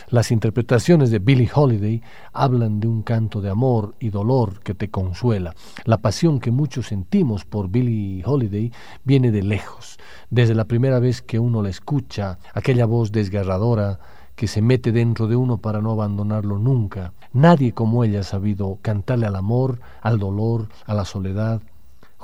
Las 0.09 0.31
interpretaciones 0.31 1.11
de 1.11 1.19
Billie 1.19 1.49
Holiday 1.53 2.01
hablan 2.33 2.79
de 2.79 2.87
un 2.87 3.03
canto 3.03 3.41
de 3.41 3.49
amor 3.49 3.95
y 3.99 4.09
dolor 4.09 4.61
que 4.61 4.73
te 4.73 4.89
consuela. 4.89 5.53
La 5.83 5.97
pasión 5.97 6.39
que 6.39 6.51
muchos 6.51 6.87
sentimos 6.87 7.45
por 7.45 7.69
Billie 7.69 8.23
Holiday 8.25 8.71
viene 9.03 9.31
de 9.31 9.43
lejos, 9.43 9.99
desde 10.29 10.55
la 10.55 10.65
primera 10.65 10.99
vez 10.99 11.21
que 11.21 11.39
uno 11.39 11.61
la 11.61 11.69
escucha, 11.69 12.39
aquella 12.53 12.85
voz 12.85 13.11
desgarradora 13.11 13.99
que 14.35 14.47
se 14.47 14.61
mete 14.61 14.91
dentro 14.91 15.27
de 15.27 15.35
uno 15.35 15.59
para 15.59 15.81
no 15.81 15.91
abandonarlo 15.91 16.59
nunca. 16.59 17.13
Nadie 17.31 17.73
como 17.73 18.03
ella 18.03 18.19
ha 18.19 18.23
sabido 18.23 18.79
cantarle 18.81 19.27
al 19.27 19.35
amor, 19.35 19.79
al 20.01 20.19
dolor, 20.19 20.67
a 20.85 20.93
la 20.93 21.05
soledad. 21.05 21.61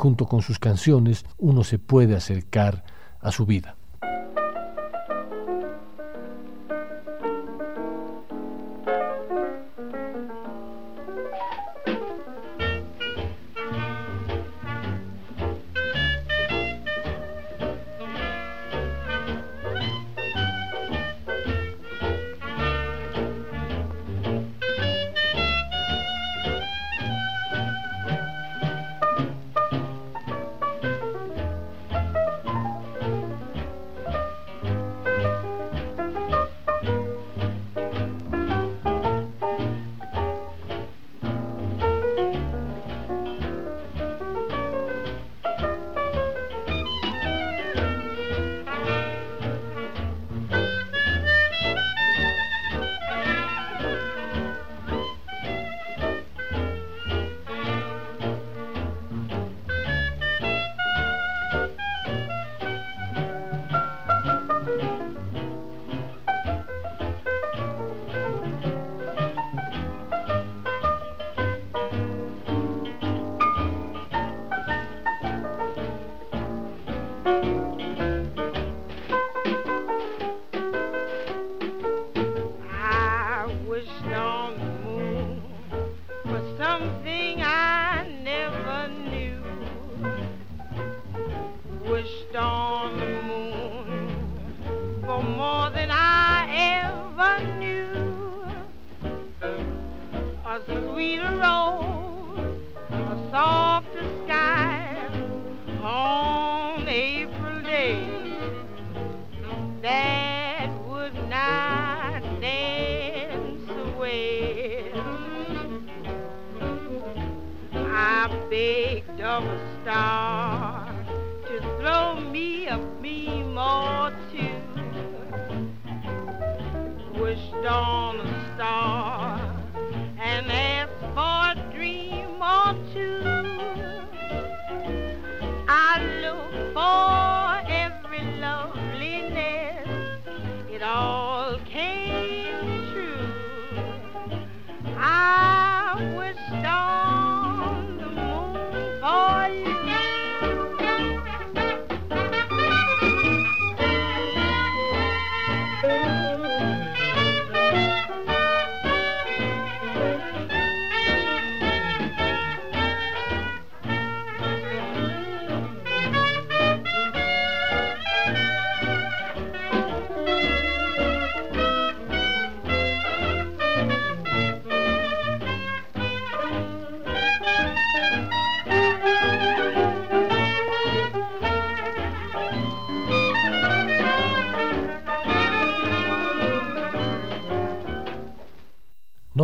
Junto 0.02 0.26
con 0.26 0.42
sus 0.42 0.58
canciones 0.58 1.26
uno 1.38 1.64
se 1.64 1.78
puede 1.78 2.16
acercar 2.16 2.84
a 3.20 3.32
su 3.32 3.46
vida. 3.46 3.76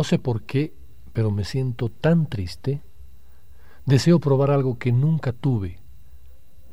Sé 0.08 0.18
por 0.18 0.44
qué, 0.44 0.74
pero 1.12 1.30
me 1.30 1.44
siento 1.44 1.90
tan 1.90 2.26
triste. 2.26 2.80
Deseo 3.84 4.20
probar 4.20 4.50
algo 4.50 4.78
que 4.78 4.90
nunca 4.90 5.32
tuve. 5.32 5.80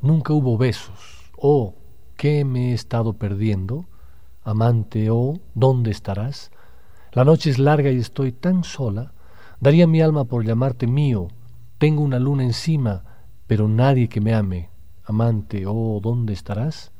Nunca 0.00 0.32
hubo 0.32 0.56
besos. 0.56 1.30
Oh, 1.36 1.74
¿qué 2.16 2.46
me 2.46 2.70
he 2.70 2.72
estado 2.72 3.12
perdiendo? 3.12 3.84
Amante, 4.42 5.10
oh, 5.10 5.38
¿dónde 5.54 5.90
estarás? 5.90 6.50
La 7.12 7.24
noche 7.24 7.50
es 7.50 7.58
larga 7.58 7.90
y 7.90 7.98
estoy 7.98 8.32
tan 8.32 8.64
sola. 8.64 9.12
Daría 9.60 9.86
mi 9.86 10.00
alma 10.00 10.24
por 10.24 10.46
llamarte 10.46 10.86
mío. 10.86 11.28
Tengo 11.76 12.02
una 12.02 12.18
luna 12.18 12.42
encima, 12.42 13.04
pero 13.46 13.68
nadie 13.68 14.08
que 14.08 14.22
me 14.22 14.32
ame. 14.32 14.70
Amante, 15.04 15.64
oh, 15.66 16.00
¿dónde 16.02 16.32
estarás? 16.32 16.90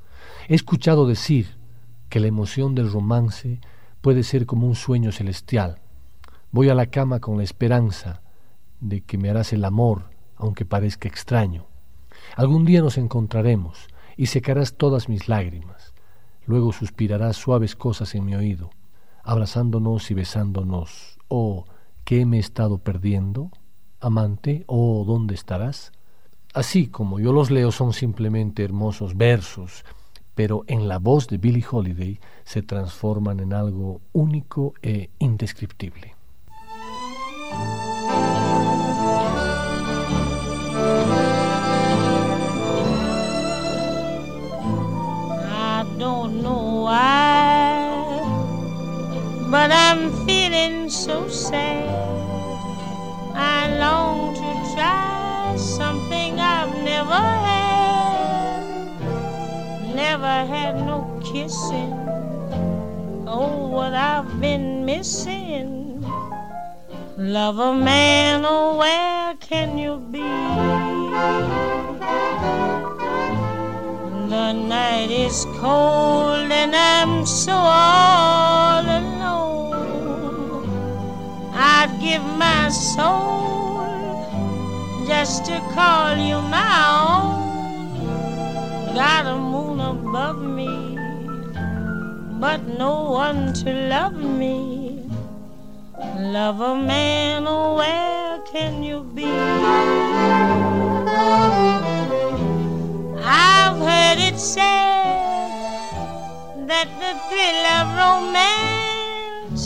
He 0.49 0.55
escuchado 0.55 1.07
decir 1.07 1.57
que 2.11 2.21
la 2.21 2.27
emoción 2.27 2.75
del 2.75 2.93
romance 2.93 3.61
puede 4.03 4.23
ser 4.23 4.45
como 4.45 4.67
un 4.67 4.75
sueño 4.75 5.13
celestial. 5.13 5.81
Voy 6.53 6.69
a 6.69 6.75
la 6.75 6.87
cama 6.87 7.21
con 7.21 7.39
la 7.39 7.45
esperanza 7.45 8.23
de 8.81 9.01
que 9.03 9.19
me 9.19 9.31
harás 9.31 9.53
el 9.53 9.65
amor, 9.65 10.11
aunque 10.37 10.65
parezca 10.65 11.09
extraño. 11.09 11.67
Algún 12.37 12.65
día 12.65 12.81
nos 12.81 12.99
encontraremos 12.99 13.89
y 14.17 14.27
secarás 14.27 14.75
todas 14.75 15.09
mis 15.09 15.29
lágrimas. 15.29 15.95
Luego 16.47 16.73
suspirarás 16.73 17.37
suaves 17.37 17.75
cosas 17.77 18.15
en 18.15 18.25
mi 18.25 18.35
oído, 18.35 18.71
abrazándonos 19.23 20.11
y 20.11 20.15
besándonos. 20.15 21.19
Oh, 21.29 21.67
¿qué 22.05 22.25
me 22.25 22.37
he 22.37 22.41
estado 22.41 22.79
perdiendo? 22.79 23.51
Amante, 24.01 24.65
oh, 24.67 25.05
¿dónde 25.07 25.35
estarás? 25.35 25.93
Así 26.55 26.87
como 26.87 27.19
yo 27.19 27.33
los 27.33 27.51
leo 27.51 27.73
son 27.73 27.93
simplemente 27.93 28.65
hermosos 28.65 29.17
versos, 29.17 29.85
pero 30.35 30.65
en 30.69 30.89
la 30.89 30.99
voz 30.99 31.27
de 31.27 31.39
Billie 31.39 31.65
Holiday 31.69 32.21
se 32.45 32.63
transforman 32.63 33.41
en 33.41 33.53
algo 33.53 34.01
único 34.13 34.75
e 34.83 35.11
indescriptible. 35.19 36.16
Know 46.43 46.83
why, 46.85 48.21
but 49.51 49.71
I'm 49.71 50.13
feeling 50.27 50.91
so 50.91 51.29
sad. 51.29 51.89
I 53.35 53.77
long 53.79 54.35
to 54.35 54.75
try 54.75 55.55
something 55.57 56.39
I've 56.39 56.75
never 56.83 57.23
had. 57.49 58.63
Never 59.95 60.35
had 60.53 60.77
no 60.85 61.21
kissing. 61.25 61.93
Oh, 63.27 63.69
what 63.69 63.95
I've 63.95 64.41
been 64.41 64.85
missing. 64.85 66.05
Love 67.17 67.59
a 67.59 67.73
man, 67.75 68.45
oh, 68.45 68.77
where 68.77 69.35
can 69.41 69.79
you 69.79 69.97
be? 70.13 71.76
The 74.37 74.53
night 74.53 75.11
is 75.11 75.47
cold 75.61 76.53
and 76.53 76.77
I'm 76.77 77.25
so 77.25 77.55
all 77.55 78.85
alone. 78.85 80.69
I'd 81.55 81.97
give 82.03 82.23
my 82.37 82.69
soul 82.69 83.81
just 85.07 85.47
to 85.47 85.59
call 85.73 86.19
you 86.19 86.43
my 86.53 86.75
own. 87.01 88.05
Got 88.95 89.25
a 89.25 89.39
moon 89.39 89.81
above 89.81 90.43
me, 90.43 90.99
but 92.39 92.61
no 92.79 93.11
one 93.13 93.55
to 93.65 93.73
love 93.89 94.17
me. 94.17 95.01
Love 96.37 96.61
a 96.61 96.75
man, 96.75 97.47
oh, 97.49 97.77
where 97.77 98.41
can 98.53 98.83
you 98.83 99.01
be? 99.15 99.33
I've 103.29 103.79
heard 103.79 104.19
it 104.21 104.39
said 104.39 104.63
that 106.69 106.89
the 107.03 107.13
thrill 107.27 107.67
of 107.77 107.87
romance 107.99 109.65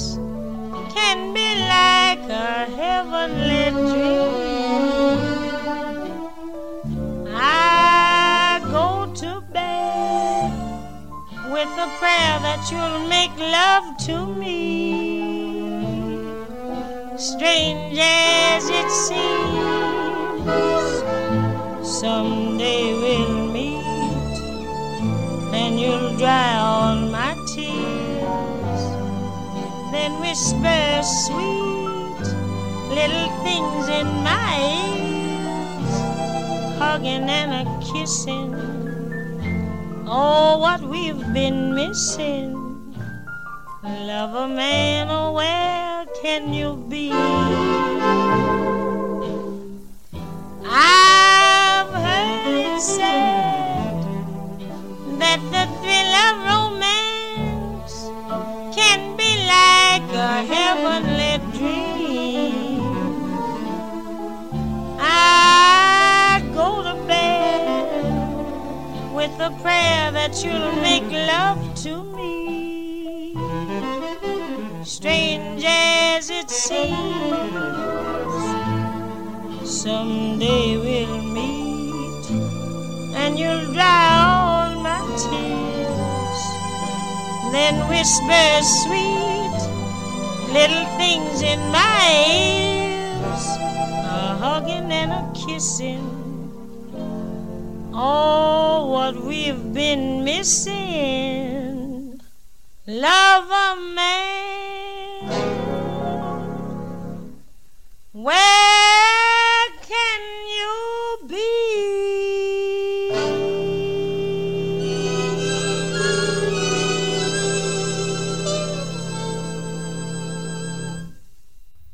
can 0.94 1.35
be 1.35 1.49
like 1.68 2.25
a 2.31 2.64
heavenly 2.81 3.68
dream. 3.90 5.18
I 7.37 8.61
go 8.70 9.12
to 9.14 9.31
bed 9.53 10.53
with 11.53 11.68
a 11.68 11.88
prayer 11.99 12.38
that 12.40 12.62
you'll 12.73 13.07
make 13.09 13.37
love 13.38 13.94
to 14.07 14.25
me. 14.40 14.59
Strange 17.18 17.99
as 18.01 18.70
it 18.70 18.90
seems, 18.90 20.49
someday 22.01 22.94
we'll 22.94 23.30
you'll 25.81 26.16
dry 26.19 26.57
all 26.59 26.97
my 26.97 27.33
tears. 27.47 28.83
Then 29.93 30.12
whisper 30.21 31.03
sweet 31.25 32.21
little 32.97 33.31
things 33.45 33.88
in 33.88 34.07
my 34.23 34.51
ears, 34.85 35.93
hugging 36.79 37.31
and 37.40 37.53
a 37.62 37.64
kissing. 37.81 38.55
Oh, 40.07 40.59
what 40.59 40.83
we've 40.83 41.33
been 41.33 41.75
missing. 41.75 42.53
Love 43.83 44.35
a 44.35 44.49
man, 44.49 45.09
oh, 45.09 45.33
where 45.33 46.05
can 46.21 46.53
you 46.53 46.77
be? 46.90 47.11
I've 50.66 51.90
heard 52.05 52.55
it 52.66 52.81
that 70.20 70.44
you'll 70.44 70.76
make 70.83 71.09
love 71.33 71.62
to 71.83 72.04
me. 72.16 73.33
Strange 74.85 75.64
as 75.66 76.28
it 76.28 76.50
seems, 76.50 76.92
someday 79.64 80.76
we'll 80.85 81.22
meet 81.38 82.26
and 83.22 83.38
you'll 83.38 83.72
dry 83.72 84.09
all 84.28 84.83
my 84.88 85.00
tears. 85.22 86.40
Then 87.54 87.74
whisper 87.88 88.48
sweet 88.80 89.59
little 90.52 90.87
things 91.00 91.40
in 91.40 91.61
my 91.80 92.02
ears, 92.37 93.44
a 94.16 94.37
hugging 94.42 94.92
and 94.92 95.12
a 95.12 95.24
kissing. 95.33 96.10
What 98.00 99.16
we've 99.24 99.72
been 99.72 100.24
missing. 100.24 102.20
Lover 102.86 103.76
man, 103.94 105.30
where 108.12 109.68
can 109.86 110.20
you 110.56 111.28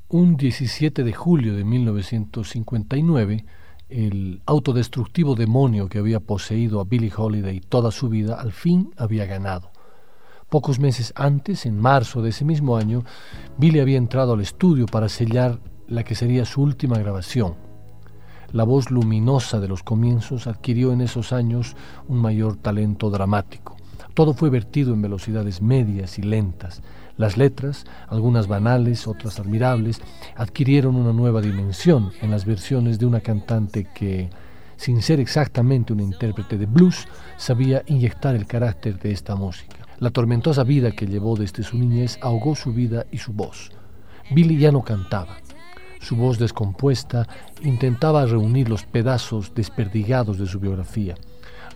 Un 0.08 0.36
17 0.38 1.04
de 1.04 1.12
julio 1.12 1.54
de 1.56 1.64
1959, 1.64 3.44
el 3.88 4.42
autodestructivo 4.46 5.34
demonio 5.34 5.88
que 5.88 5.98
había 5.98 6.20
poseído 6.20 6.80
a 6.80 6.84
Billie 6.84 7.12
Holiday 7.16 7.60
toda 7.60 7.90
su 7.90 8.08
vida 8.08 8.40
al 8.40 8.52
fin 8.52 8.90
había 8.96 9.26
ganado. 9.26 9.70
Pocos 10.48 10.78
meses 10.78 11.12
antes, 11.16 11.66
en 11.66 11.78
marzo 11.78 12.22
de 12.22 12.30
ese 12.30 12.44
mismo 12.44 12.76
año, 12.76 13.04
Billie 13.58 13.82
había 13.82 13.98
entrado 13.98 14.34
al 14.34 14.40
estudio 14.40 14.86
para 14.86 15.08
sellar 15.08 15.58
la 15.88 16.04
que 16.04 16.14
sería 16.14 16.44
su 16.44 16.62
última 16.62 16.98
grabación. 16.98 17.54
La 18.52 18.64
voz 18.64 18.90
luminosa 18.90 19.60
de 19.60 19.68
los 19.68 19.82
comienzos 19.82 20.46
adquirió 20.46 20.92
en 20.92 21.00
esos 21.00 21.32
años 21.32 21.76
un 22.08 22.18
mayor 22.18 22.56
talento 22.56 23.10
dramático. 23.10 23.76
Todo 24.14 24.34
fue 24.34 24.50
vertido 24.50 24.94
en 24.94 25.02
velocidades 25.02 25.60
medias 25.60 26.18
y 26.18 26.22
lentas. 26.22 26.80
Las 27.16 27.38
letras, 27.38 27.86
algunas 28.08 28.46
banales, 28.46 29.06
otras 29.06 29.40
admirables, 29.40 30.00
adquirieron 30.36 30.96
una 30.96 31.12
nueva 31.12 31.40
dimensión 31.40 32.12
en 32.20 32.30
las 32.30 32.44
versiones 32.44 32.98
de 32.98 33.06
una 33.06 33.20
cantante 33.20 33.88
que, 33.94 34.28
sin 34.76 35.00
ser 35.00 35.20
exactamente 35.20 35.94
una 35.94 36.02
intérprete 36.02 36.58
de 36.58 36.66
blues, 36.66 37.08
sabía 37.38 37.82
inyectar 37.86 38.34
el 38.34 38.46
carácter 38.46 38.98
de 38.98 39.12
esta 39.12 39.34
música. 39.34 39.76
La 39.98 40.10
tormentosa 40.10 40.62
vida 40.62 40.90
que 40.90 41.06
llevó 41.06 41.36
desde 41.36 41.62
su 41.62 41.78
niñez 41.78 42.18
ahogó 42.20 42.54
su 42.54 42.74
vida 42.74 43.06
y 43.10 43.16
su 43.16 43.32
voz. 43.32 43.70
Billy 44.30 44.58
ya 44.58 44.70
no 44.70 44.82
cantaba. 44.82 45.38
Su 46.00 46.16
voz 46.16 46.38
descompuesta 46.38 47.26
intentaba 47.62 48.26
reunir 48.26 48.68
los 48.68 48.84
pedazos 48.84 49.54
desperdigados 49.54 50.38
de 50.38 50.46
su 50.46 50.60
biografía. 50.60 51.14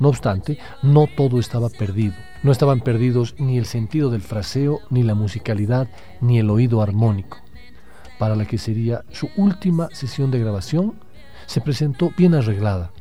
No 0.01 0.09
obstante, 0.09 0.59
no 0.83 1.07
todo 1.07 1.39
estaba 1.39 1.69
perdido. 1.69 2.15
No 2.43 2.53
estaban 2.53 2.81
perdidos 2.81 3.35
ni 3.39 3.59
el 3.59 3.67
sentido 3.67 4.09
del 4.09 4.23
fraseo, 4.23 4.81
ni 4.89 5.03
la 5.03 5.15
musicalidad, 5.15 5.89
ni 6.23 6.39
el 6.39 6.49
oído 6.49 6.81
armónico. 6.81 7.37
Para 8.19 8.35
la 8.35 8.47
que 8.47 8.57
sería 8.57 9.05
su 9.11 9.29
última 9.37 9.89
sesión 9.93 10.31
de 10.31 10.39
grabación, 10.39 10.95
se 11.45 11.61
presentó 11.61 12.13
bien 12.17 12.35
arreglada. 12.35 12.93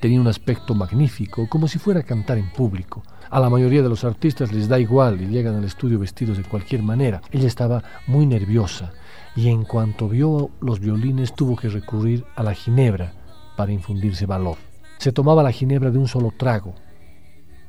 Tenía 0.00 0.20
un 0.20 0.26
aspecto 0.26 0.74
magnífico, 0.74 1.48
como 1.48 1.68
si 1.68 1.78
fuera 1.78 2.00
a 2.00 2.04
cantar 2.04 2.36
en 2.38 2.50
público. 2.50 3.04
A 3.30 3.38
la 3.38 3.48
mayoría 3.48 3.82
de 3.82 3.88
los 3.88 4.02
artistas 4.02 4.50
les 4.50 4.66
da 4.66 4.80
igual 4.80 5.20
y 5.20 5.26
llegan 5.26 5.54
al 5.54 5.64
estudio 5.64 6.00
vestidos 6.00 6.36
de 6.36 6.44
cualquier 6.44 6.82
manera. 6.82 7.22
Ella 7.30 7.46
estaba 7.46 7.84
muy 8.08 8.26
nerviosa 8.26 8.92
y 9.36 9.48
en 9.48 9.62
cuanto 9.62 10.08
vio 10.08 10.50
los 10.60 10.80
violines 10.80 11.34
tuvo 11.34 11.54
que 11.54 11.68
recurrir 11.68 12.24
a 12.34 12.42
la 12.42 12.54
ginebra 12.54 13.12
para 13.56 13.72
infundirse 13.72 14.26
valor. 14.26 14.69
Se 15.00 15.12
tomaba 15.12 15.42
la 15.42 15.50
ginebra 15.50 15.90
de 15.90 15.96
un 15.96 16.08
solo 16.08 16.30
trago 16.36 16.74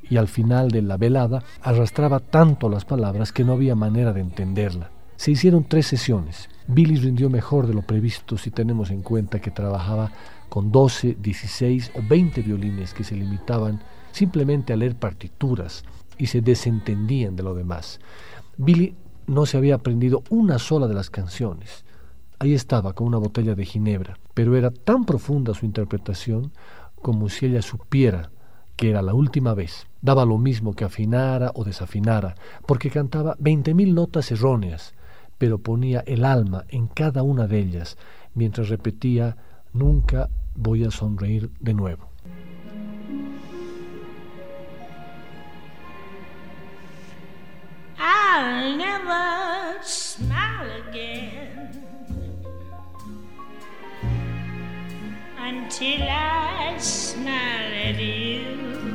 y 0.09 0.17
al 0.17 0.27
final 0.27 0.69
de 0.69 0.81
la 0.81 0.97
velada 0.97 1.41
arrastraba 1.61 2.19
tanto 2.19 2.67
las 2.67 2.83
palabras 2.83 3.31
que 3.31 3.45
no 3.45 3.53
había 3.53 3.73
manera 3.73 4.11
de 4.11 4.19
entenderla. 4.19 4.91
Se 5.15 5.31
hicieron 5.31 5.63
tres 5.63 5.87
sesiones. 5.87 6.49
Billy 6.67 6.97
rindió 6.97 7.29
mejor 7.29 7.67
de 7.67 7.73
lo 7.73 7.83
previsto 7.83 8.37
si 8.37 8.51
tenemos 8.51 8.91
en 8.91 9.01
cuenta 9.01 9.39
que 9.39 9.49
trabajaba 9.49 10.11
con 10.49 10.73
12, 10.73 11.19
16 11.21 11.93
o 11.95 12.01
20 12.05 12.41
violines 12.41 12.93
que 12.93 13.05
se 13.05 13.15
limitaban 13.15 13.81
simplemente 14.11 14.73
a 14.73 14.75
leer 14.75 14.97
partituras 14.97 15.85
y 16.17 16.25
se 16.25 16.41
desentendían 16.41 17.37
de 17.37 17.43
lo 17.43 17.55
demás. 17.55 18.01
Billy 18.57 18.93
no 19.27 19.45
se 19.45 19.55
había 19.55 19.75
aprendido 19.75 20.21
una 20.29 20.59
sola 20.59 20.85
de 20.85 20.95
las 20.95 21.09
canciones. 21.09 21.85
Ahí 22.39 22.53
estaba 22.53 22.91
con 22.91 23.07
una 23.07 23.19
botella 23.19 23.55
de 23.55 23.63
ginebra, 23.63 24.17
pero 24.33 24.57
era 24.57 24.69
tan 24.71 25.05
profunda 25.05 25.53
su 25.53 25.65
interpretación 25.65 26.51
como 27.01 27.29
si 27.29 27.47
ella 27.47 27.61
supiera 27.61 28.31
que 28.75 28.89
era 28.89 29.01
la 29.01 29.13
última 29.13 29.53
vez. 29.53 29.87
Daba 30.01 30.25
lo 30.25 30.37
mismo 30.37 30.73
que 30.73 30.85
afinara 30.85 31.51
o 31.53 31.63
desafinara, 31.63 32.35
porque 32.65 32.89
cantaba 32.89 33.35
veinte 33.37 33.73
mil 33.73 33.93
notas 33.93 34.31
erróneas, 34.31 34.95
pero 35.37 35.59
ponía 35.59 35.99
el 36.07 36.25
alma 36.25 36.65
en 36.69 36.87
cada 36.87 37.21
una 37.21 37.47
de 37.47 37.59
ellas, 37.59 37.97
mientras 38.33 38.69
repetía 38.69 39.37
Nunca 39.73 40.29
voy 40.55 40.83
a 40.83 40.91
sonreír 40.91 41.49
de 41.59 41.73
nuevo. 41.73 42.09
I'll 47.97 48.75
never 48.75 49.81
smile 49.83 50.71
again 50.89 51.90
until 55.43 56.03
I 56.03 56.77
smile 56.77 57.73
at 57.87 57.99
you. 57.99 58.90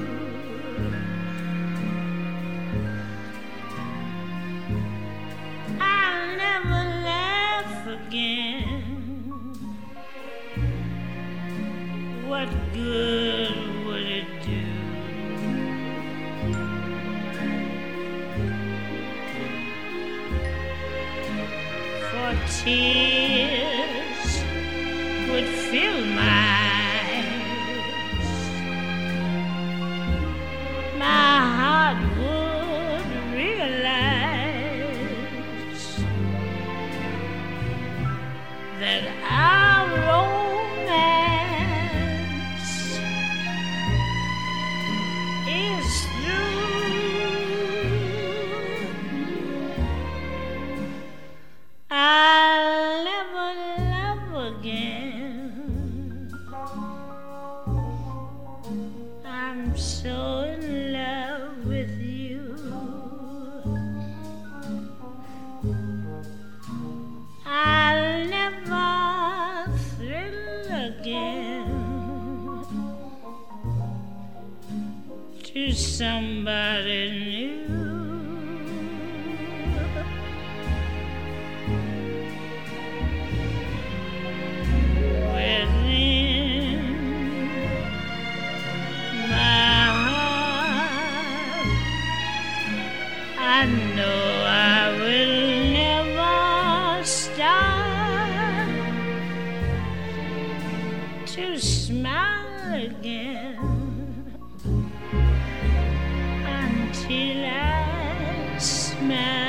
man. 109.07 109.46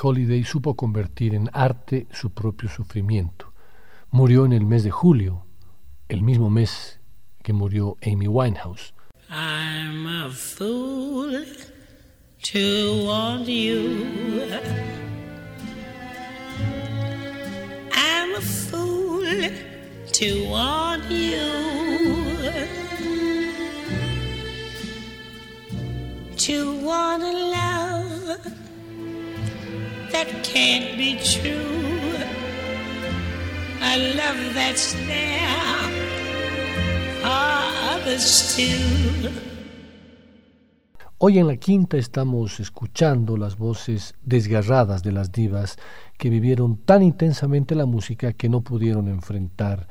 Holiday 0.00 0.44
supo 0.44 0.74
convertir 0.74 1.34
en 1.34 1.50
arte 1.52 2.06
su 2.12 2.30
propio 2.30 2.68
sufrimiento. 2.68 3.52
Murió 4.10 4.44
en 4.44 4.52
el 4.52 4.64
mes 4.64 4.82
de 4.84 4.90
julio, 4.90 5.44
el 6.08 6.22
mismo 6.22 6.50
mes 6.50 7.00
que 7.42 7.52
murió 7.52 7.96
Amy 8.02 8.26
Winehouse. 8.26 8.94
Hoy 41.16 41.38
en 41.38 41.46
la 41.46 41.56
quinta 41.56 41.96
estamos 41.96 42.60
escuchando 42.60 43.38
las 43.38 43.56
voces 43.56 44.14
desgarradas 44.22 45.02
de 45.02 45.12
las 45.12 45.32
divas 45.32 45.78
que 46.18 46.28
vivieron 46.28 46.76
tan 46.76 47.02
intensamente 47.02 47.74
la 47.74 47.86
música 47.86 48.34
que 48.34 48.50
no 48.50 48.60
pudieron 48.60 49.08
enfrentar 49.08 49.88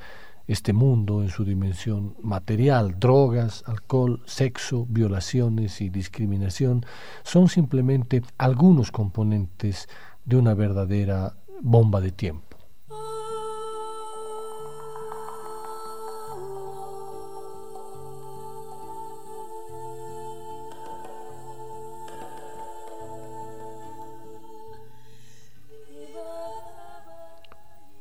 este 0.50 0.74
mundo 0.74 1.22
en 1.22 1.30
su 1.30 1.46
dimensión 1.46 2.16
material. 2.24 3.00
Drogas, 3.00 3.64
alcohol, 3.68 4.22
sexo, 4.26 4.88
violaciones 4.90 5.80
y 5.80 5.90
discriminación 5.90 6.84
son 7.24 7.50
simplemente 7.50 8.24
algunos 8.40 8.92
componentes 8.92 9.88
de 10.26 10.36
una 10.36 10.54
verdadera 10.54 11.34
bomba 11.62 12.02
de 12.02 12.12
tiempo. 12.12 12.50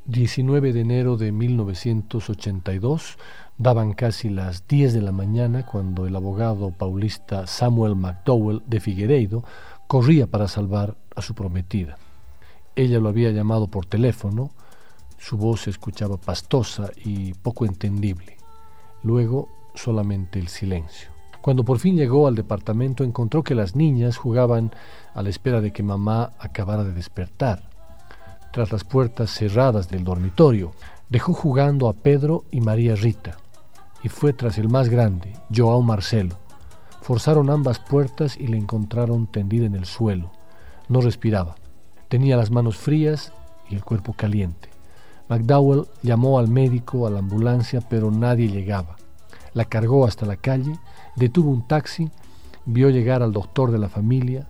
...19 0.09 0.73
de 0.73 0.81
enero 0.81 1.19
de 1.19 1.33
1982... 1.33 3.19
...daban 3.59 3.93
casi 3.93 4.31
las 4.31 4.67
10 4.67 4.95
de 4.95 5.03
la 5.03 5.13
mañana... 5.13 5.67
...cuando 5.67 6.07
el 6.07 6.17
abogado 6.17 6.71
paulista 6.71 7.47
Samuel 7.47 7.95
McDowell 7.95 8.63
de 8.67 8.81
Figueiredo... 8.81 9.45
...corría 9.87 10.27
para 10.27 10.49
salvar 10.49 10.97
a 11.15 11.21
su 11.21 11.35
prometida. 11.35 11.99
Ella 12.79 13.01
lo 13.01 13.09
había 13.09 13.33
llamado 13.33 13.67
por 13.67 13.87
teléfono... 13.87 14.51
...su 15.21 15.37
voz 15.37 15.63
se 15.63 15.71
escuchaba 15.71 16.17
pastosa 16.17 16.91
y 17.05 17.35
poco 17.35 17.67
entendible. 17.67 18.37
Luego 19.03 19.49
solamente 19.75 20.39
el 20.39 20.47
silencio. 20.47 21.11
Cuando 21.43 21.65
por 21.65 21.81
fin 21.81 21.97
llegó 21.97 22.29
al 22.29 22.37
departamento 22.37 23.03
encontró 23.03 23.43
que 23.43 23.57
las 23.57 23.75
niñas 23.75 24.17
jugaban 24.17 24.71
a 25.15 25.23
la 25.23 25.29
espera 25.29 25.61
de 25.61 25.73
que 25.73 25.83
mamá 25.83 26.35
acabara 26.39 26.85
de 26.85 26.93
despertar. 26.93 27.69
Tras 28.53 28.71
las 28.71 28.85
puertas 28.85 29.33
cerradas 29.33 29.89
del 29.89 30.05
dormitorio, 30.05 30.71
dejó 31.09 31.33
jugando 31.33 31.89
a 31.89 31.95
Pedro 31.95 32.45
y 32.53 32.61
María 32.61 32.95
Rita 32.95 33.39
y 34.05 34.09
fue 34.09 34.33
tras 34.33 34.57
el 34.57 34.69
más 34.69 34.89
grande, 34.89 35.33
Joao 35.53 35.83
Marcelo. 35.83 36.37
Forzaron 37.03 37.51
ambas 37.51 37.81
puertas 37.81 38.37
y 38.37 38.47
le 38.47 38.57
encontraron 38.57 39.27
tendida 39.27 39.67
en 39.67 39.75
el 39.75 39.85
suelo. 39.85 40.31
No 40.89 41.01
respiraba. 41.01 41.57
Tenía 42.09 42.37
las 42.37 42.51
manos 42.51 42.77
frías 42.77 43.33
y 43.69 43.75
el 43.75 43.85
cuerpo 43.85 44.15
caliente. 44.15 44.71
McDowell 45.29 45.87
llamó 46.03 46.39
al 46.39 46.49
médico, 46.49 47.07
a 47.07 47.11
la 47.11 47.19
ambulancia, 47.19 47.81
pero 47.81 48.11
nadie 48.11 48.49
llegaba. 48.49 48.97
La 49.53 49.67
cargó 49.67 50.07
hasta 50.07 50.25
la 50.25 50.37
calle, 50.37 50.79
detuvo 51.17 51.51
un 51.51 51.67
taxi, 51.67 52.11
vio 52.65 52.89
llegar 52.89 53.23
al 53.23 53.33
doctor 53.33 53.71
de 53.71 53.79
la 53.79 53.91
familia. 53.91 54.47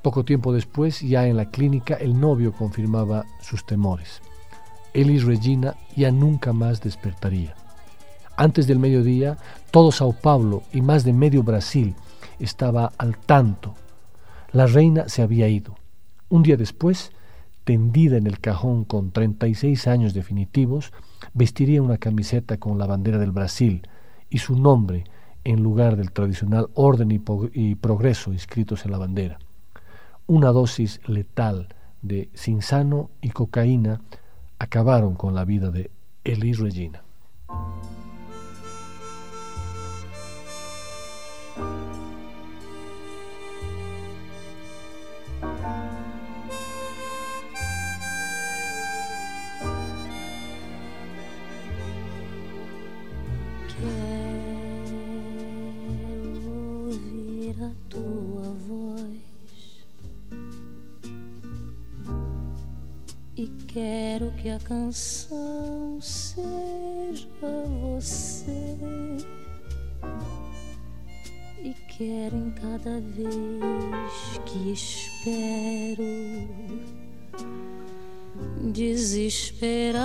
Poco 0.00 0.24
tiempo 0.24 0.52
después, 0.52 1.00
ya 1.00 1.26
en 1.26 1.36
la 1.36 1.50
clínica, 1.50 1.94
el 1.94 2.18
novio 2.18 2.52
confirmaba 2.52 3.24
sus 3.42 3.66
temores. 3.66 4.22
Elis 4.94 5.24
Regina 5.24 5.74
ya 5.94 6.10
nunca 6.10 6.54
más 6.54 6.80
despertaría. 6.80 7.54
Antes 8.38 8.66
del 8.66 8.78
mediodía, 8.78 9.36
todo 9.70 9.92
Sao 9.92 10.12
Paulo 10.12 10.62
y 10.72 10.80
más 10.80 11.04
de 11.04 11.12
medio 11.12 11.42
Brasil 11.42 11.94
estaba 12.38 12.92
al 12.96 13.18
tanto. 13.18 13.74
La 14.52 14.66
reina 14.66 15.08
se 15.08 15.20
había 15.20 15.48
ido. 15.48 15.76
Un 16.28 16.42
día 16.42 16.56
después, 16.56 17.12
tendida 17.64 18.16
en 18.16 18.26
el 18.26 18.40
cajón 18.40 18.84
con 18.84 19.12
36 19.12 19.86
años 19.86 20.12
definitivos, 20.12 20.92
vestiría 21.34 21.82
una 21.82 21.98
camiseta 21.98 22.56
con 22.56 22.78
la 22.78 22.86
bandera 22.86 23.18
del 23.18 23.30
Brasil 23.30 23.88
y 24.28 24.38
su 24.38 24.58
nombre 24.58 25.04
en 25.44 25.62
lugar 25.62 25.96
del 25.96 26.10
tradicional 26.10 26.68
orden 26.74 27.12
y, 27.12 27.74
progreso 27.76 28.32
inscritos 28.32 28.84
en 28.84 28.90
la 28.90 28.98
bandera. 28.98 29.38
Una 30.26 30.48
dosis 30.48 31.00
letal 31.06 31.68
de 32.02 32.28
sinsano 32.34 33.10
y 33.22 33.30
cocaína 33.30 34.00
acabaron 34.58 35.14
con 35.14 35.36
la 35.36 35.44
vida 35.44 35.70
de 35.70 35.92
Elis 36.24 36.58
Regina. 36.58 37.02
Quero 63.76 64.32
que 64.40 64.48
a 64.48 64.58
canção 64.60 65.98
seja 66.00 67.28
você. 67.82 68.74
E 71.62 71.74
quero 71.98 72.36
em 72.36 72.50
cada 72.52 72.98
vez 73.00 74.40
que 74.46 74.72
espero 74.72 76.06
desesperar 78.72 80.02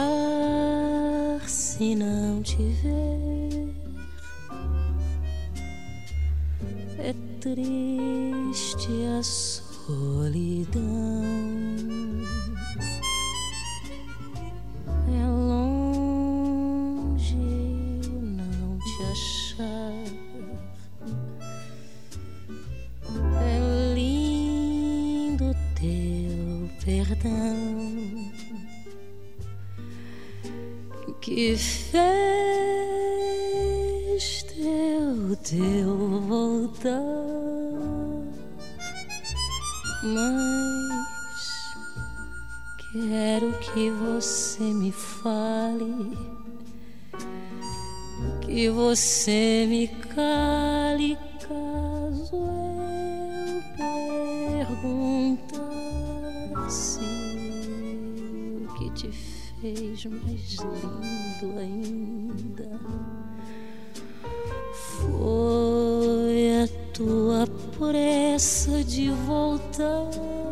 se 1.47 1.95
não 1.95 2.43
te 2.43 2.57
ver. 2.57 3.73
É 6.99 7.13
triste 7.39 8.89
a 9.17 9.23
solidão. 9.23 10.81
Perdão. 27.05 28.31
Que 31.21 31.55
fez 31.55 31.93
teu, 34.43 35.35
teu 35.37 36.21
voltar. 36.21 37.01
Mas 40.03 41.41
quero 42.91 43.53
que 43.59 43.91
você 43.91 44.63
me 44.63 44.91
fale 44.91 46.17
que 48.41 48.69
você 48.69 49.65
me 49.67 49.87
cale 49.87 51.17
fez 59.75 60.05
mais 60.05 60.57
lindo 60.59 61.59
ainda. 61.59 62.79
Foi 64.73 66.63
a 66.63 66.67
tua 66.93 67.47
pressa 67.77 68.83
de 68.83 69.09
voltar. 69.11 70.50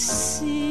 see. 0.00 0.69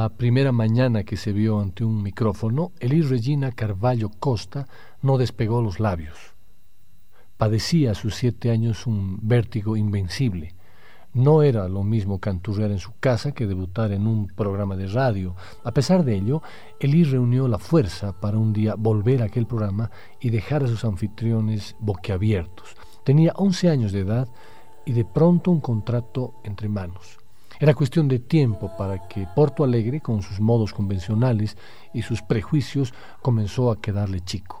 La 0.00 0.08
primera 0.08 0.50
mañana 0.50 1.04
que 1.04 1.18
se 1.18 1.30
vio 1.30 1.60
ante 1.60 1.84
un 1.84 2.02
micrófono, 2.02 2.72
Elis 2.80 3.10
Regina 3.10 3.52
Carvalho 3.52 4.08
Costa 4.08 4.66
no 5.02 5.18
despegó 5.18 5.60
los 5.60 5.78
labios. 5.78 6.16
Padecía 7.36 7.90
a 7.90 7.94
sus 7.94 8.14
siete 8.14 8.50
años 8.50 8.86
un 8.86 9.18
vértigo 9.20 9.76
invencible. 9.76 10.54
No 11.12 11.42
era 11.42 11.68
lo 11.68 11.82
mismo 11.82 12.18
canturrear 12.18 12.70
en 12.70 12.78
su 12.78 12.92
casa 12.98 13.32
que 13.32 13.46
debutar 13.46 13.92
en 13.92 14.06
un 14.06 14.28
programa 14.28 14.74
de 14.74 14.86
radio. 14.86 15.36
A 15.64 15.72
pesar 15.72 16.02
de 16.02 16.16
ello, 16.16 16.42
Elis 16.80 17.10
reunió 17.10 17.46
la 17.46 17.58
fuerza 17.58 18.18
para 18.18 18.38
un 18.38 18.54
día 18.54 18.76
volver 18.76 19.20
a 19.20 19.26
aquel 19.26 19.46
programa 19.46 19.90
y 20.18 20.30
dejar 20.30 20.64
a 20.64 20.68
sus 20.68 20.82
anfitriones 20.86 21.76
boquiabiertos. 21.78 22.74
Tenía 23.04 23.34
11 23.36 23.68
años 23.68 23.92
de 23.92 24.00
edad 24.00 24.28
y 24.86 24.92
de 24.92 25.04
pronto 25.04 25.50
un 25.50 25.60
contrato 25.60 26.40
entre 26.42 26.70
manos. 26.70 27.19
Era 27.62 27.74
cuestión 27.74 28.08
de 28.08 28.18
tiempo 28.20 28.74
para 28.78 29.06
que 29.06 29.28
Porto 29.34 29.64
Alegre, 29.64 30.00
con 30.00 30.22
sus 30.22 30.40
modos 30.40 30.72
convencionales 30.72 31.58
y 31.92 32.00
sus 32.00 32.22
prejuicios, 32.22 32.94
comenzó 33.20 33.70
a 33.70 33.82
quedarle 33.82 34.22
chico. 34.22 34.60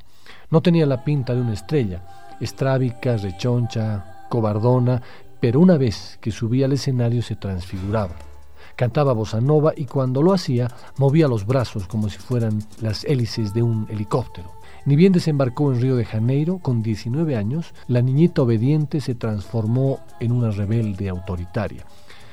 No 0.50 0.60
tenía 0.60 0.84
la 0.84 1.02
pinta 1.02 1.34
de 1.34 1.40
una 1.40 1.54
estrella, 1.54 2.02
estrábica, 2.42 3.16
rechoncha, 3.16 4.26
cobardona, 4.28 5.00
pero 5.40 5.60
una 5.60 5.78
vez 5.78 6.18
que 6.20 6.30
subía 6.30 6.66
al 6.66 6.74
escenario 6.74 7.22
se 7.22 7.36
transfiguraba. 7.36 8.16
Cantaba 8.76 9.14
bossa 9.14 9.40
nova 9.40 9.72
y 9.74 9.86
cuando 9.86 10.22
lo 10.22 10.34
hacía 10.34 10.68
movía 10.98 11.26
los 11.26 11.46
brazos 11.46 11.86
como 11.86 12.10
si 12.10 12.18
fueran 12.18 12.62
las 12.82 13.04
hélices 13.04 13.54
de 13.54 13.62
un 13.62 13.86
helicóptero. 13.88 14.52
Ni 14.84 14.96
bien 14.96 15.14
desembarcó 15.14 15.72
en 15.72 15.80
Río 15.80 15.96
de 15.96 16.04
Janeiro, 16.04 16.58
con 16.58 16.82
19 16.82 17.34
años, 17.34 17.72
la 17.88 18.02
niñita 18.02 18.42
obediente 18.42 19.00
se 19.00 19.14
transformó 19.14 20.00
en 20.20 20.32
una 20.32 20.50
rebelde 20.50 21.08
autoritaria. 21.08 21.86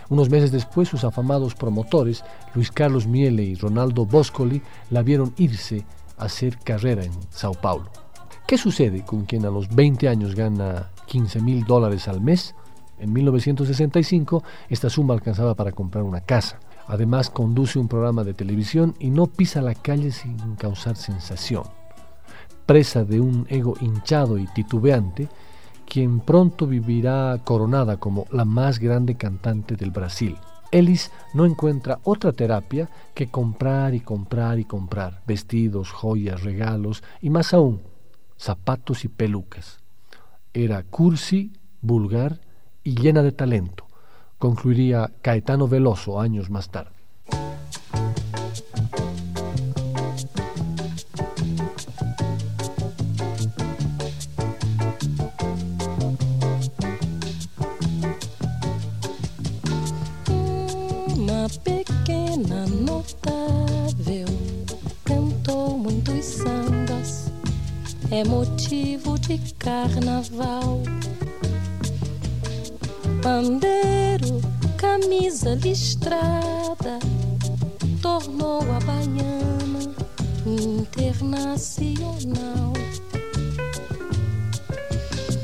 Unos 0.10 0.30
meses 0.30 0.51
después, 0.51 0.88
sus 0.88 1.03
afamados 1.03 1.53
promotores, 1.55 2.24
Luis 2.55 2.72
Carlos 2.72 3.08
Miele 3.08 3.43
y 3.43 3.55
Ronaldo 3.55 4.05
Boscoli, 4.05 4.62
la 4.89 5.01
vieron 5.01 5.34
irse 5.38 5.86
a 6.18 6.26
hacer 6.26 6.58
carrera 6.60 7.03
en 7.03 7.12
Sao 7.30 7.53
Paulo. 7.53 7.91
¿Qué 8.47 8.58
sucede 8.58 9.03
con 9.03 9.26
quien 9.26 9.45
a 9.45 9.49
los 9.49 9.68
20 9.68 10.08
años 10.08 10.34
gana 10.34 10.91
15 11.08 11.41
mil 11.41 11.66
dólares 11.66 12.08
al 12.08 12.22
mes? 12.22 12.55
En 12.97 13.12
1965, 13.12 14.43
esta 14.70 14.89
suma 14.89 15.14
alcanzaba 15.14 15.53
para 15.53 15.74
comprar 15.74 16.05
una 16.05 16.22
casa. 16.22 16.60
Además, 16.88 17.30
conduce 17.30 17.78
un 17.78 17.89
programa 17.89 18.24
de 18.24 18.34
televisión 18.34 18.95
y 18.99 19.10
no 19.10 19.28
pisa 19.28 19.62
la 19.62 19.76
calle 19.76 20.12
sin 20.12 20.55
causar 20.55 20.95
sensación. 20.95 21.64
Presa 22.66 23.03
de 23.03 23.20
un 23.20 23.45
ego 23.49 23.76
hinchado 23.82 24.38
y 24.38 24.47
titubeante, 24.47 25.28
quien 25.88 26.20
pronto 26.20 26.68
vivirá 26.68 27.40
coronada 27.44 27.98
como 27.98 28.26
la 28.32 28.46
más 28.46 28.80
grande 28.80 29.16
cantante 29.16 29.76
del 29.76 29.92
Brasil. 29.92 30.36
Ellis 30.72 31.12
no 31.34 31.46
encuentra 31.46 32.00
otra 32.04 32.34
terapia 32.34 32.90
que 33.16 33.28
comprar 33.28 33.96
y 33.96 34.02
comprar 34.02 34.60
y 34.60 34.66
comprar 34.66 35.24
vestidos, 35.26 35.92
joyas, 35.92 36.44
regalos 36.44 37.04
y 37.22 37.30
más 37.30 37.54
aún, 37.54 37.82
zapatos 38.38 39.06
y 39.06 39.08
pelucas. 39.08 39.80
Era 40.54 40.84
cursi, 40.84 41.54
vulgar 41.82 42.42
y 42.84 42.96
llena 42.96 43.24
de 43.24 43.32
talento, 43.32 43.88
concluiría 44.38 45.14
Caetano 45.22 45.70
Veloso 45.70 46.20
años 46.20 46.50
más 46.50 46.70
tarde. 46.70 46.98
É 68.20 68.24
motivo 68.24 69.20
de 69.20 69.38
carnaval. 69.59 70.82
Pandeiro, 73.22 74.41
camisa 74.76 75.53
listrada, 75.53 76.97
tornou 78.01 78.61
a 78.61 78.80
baiana 78.80 79.93
internacional. 80.47 82.74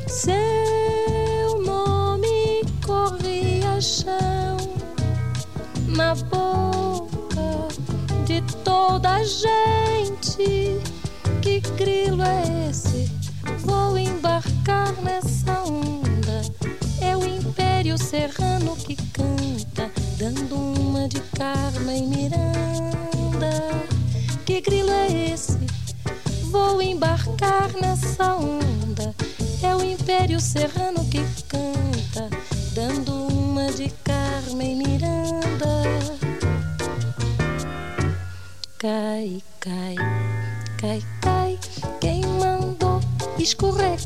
Seu 0.08 1.62
nome 1.64 2.64
corria 2.84 3.80
chão 3.80 4.58
na 5.90 6.16
boca 6.16 7.68
de 8.26 8.42
toda 8.64 9.18
a 9.18 9.24
gente. 9.24 10.93
Que 11.44 11.60
grilo 11.60 12.24
é 12.24 12.70
esse? 12.70 13.12
Vou 13.66 13.98
embarcar 13.98 14.94
nessa 15.04 15.62
onda. 15.64 16.42
É 17.02 17.18
o 17.18 17.26
Império 17.26 17.98
Serrano 17.98 18.78
que 18.78 18.96
canta, 19.12 19.92
dando 20.18 20.56
uma 20.56 21.06
de 21.10 21.20
Carmen 21.38 22.08
Miranda. 22.08 23.52
Que 24.46 24.62
grilo 24.62 24.90
é 24.90 25.34
esse? 25.34 25.60
Vou 26.44 26.82
embarcar 26.82 27.74
nessa 27.74 28.36
onda. 28.36 29.14
É 29.62 29.76
o 29.76 29.84
Império 29.84 30.40
Serrano 30.40 31.04
que 31.10 31.26
canta, 31.50 32.30
dando 32.74 33.28
uma 33.28 33.70
de 33.70 33.90
Carmen 34.02 34.78
Miranda. 34.78 35.84
Cai, 38.78 39.42
cai, 39.60 39.96
cai, 40.78 41.04
escorrer. 43.44 44.00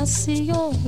Internacional. 0.00 0.80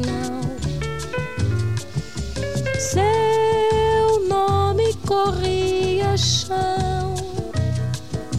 Seu 2.79 4.29
nome 4.29 4.95
corria 5.07 6.17
chão 6.17 7.15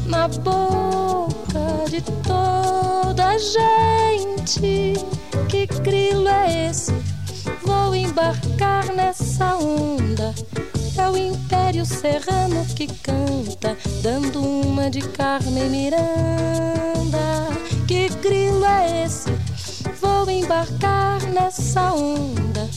na 0.06 0.28
boca 0.28 1.86
de 1.90 2.02
toda 2.24 3.30
a 3.30 3.38
gente. 3.38 4.94
Que 5.48 5.66
grilo 5.82 6.28
é 6.28 6.70
esse? 6.70 6.94
Vou 7.64 7.96
embarcar 7.96 8.86
nessa 8.94 9.56
onda. 9.56 10.34
É 10.98 11.10
o 11.10 11.18
Império 11.18 11.86
Serrano 11.86 12.66
que 12.76 12.88
canta, 12.88 13.78
dando 14.02 14.42
uma 14.42 14.90
de 14.90 15.02
Carmen 15.02 15.70
Miranda. 15.70 16.04
Que 17.88 18.10
grilo 18.22 18.66
é 18.66 19.06
esse? 19.06 19.43
Vou 20.04 20.30
embarcar 20.30 21.22
nessa 21.34 21.93
onda. 21.93 22.70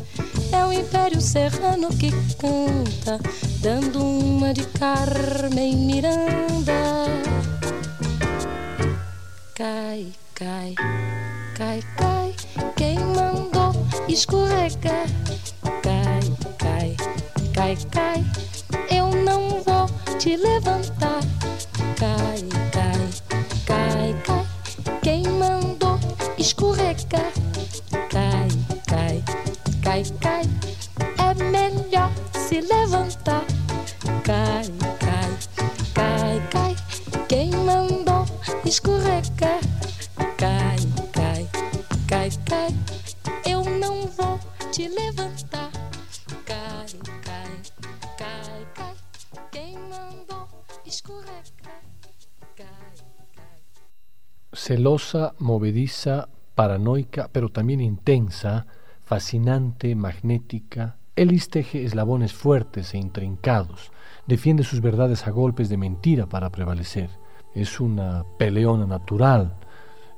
É 0.53 0.65
o 0.65 0.73
Império 0.73 1.21
Serrano 1.21 1.89
que 1.89 2.13
canta, 2.37 3.19
dando 3.61 4.01
uma 4.01 4.55
de 4.55 4.65
Carmen 4.67 5.77
Miranda. 5.77 6.73
Cai, 9.57 10.07
cai, 10.37 10.75
cai, 11.57 11.83
cai. 11.97 12.35
Quem 12.77 12.97
mandou 13.01 13.73
escorregar? 14.07 15.09
Cai, 15.83 16.21
cai, 16.59 16.97
cai, 17.53 17.77
cai. 17.91 18.25
Eu 18.89 19.11
não 19.25 19.63
vou 19.65 19.87
te 20.19 20.37
levantar. 20.37 21.21
Cai, 21.97 22.66
movediza, 55.39 56.29
paranoica, 56.55 57.29
pero 57.33 57.51
también 57.51 57.81
intensa, 57.81 58.67
fascinante, 59.05 59.95
magnética. 59.95 60.97
Elis 61.15 61.49
teje 61.49 61.85
eslabones 61.85 62.33
fuertes 62.33 62.93
e 62.93 62.99
intrincados, 62.99 63.93
defiende 64.27 64.65
sus 64.65 64.81
verdades 64.81 65.27
a 65.27 65.31
golpes 65.31 65.69
de 65.69 65.77
mentira 65.77 66.27
para 66.27 66.51
prevalecer. 66.51 67.09
Es 67.55 67.81
una 67.81 68.25
peleona 68.39 68.87
natural. 68.87 69.55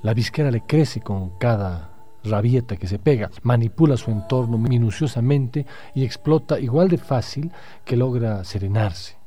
La 0.03 0.14
visquera 0.14 0.51
le 0.51 0.62
crece 0.62 1.01
con 1.01 1.39
cada 1.39 1.91
rabieta 2.24 2.76
que 2.76 2.89
se 2.89 2.99
pega, 2.99 3.30
manipula 3.43 3.97
su 3.97 4.11
entorno 4.11 4.59
minuciosamente 4.59 5.66
y 5.95 6.05
explota 6.05 6.59
igual 6.59 6.89
de 6.89 6.99
fácil 6.99 7.53
que 7.84 7.97
logra 7.97 8.43
serenarse. 8.45 9.18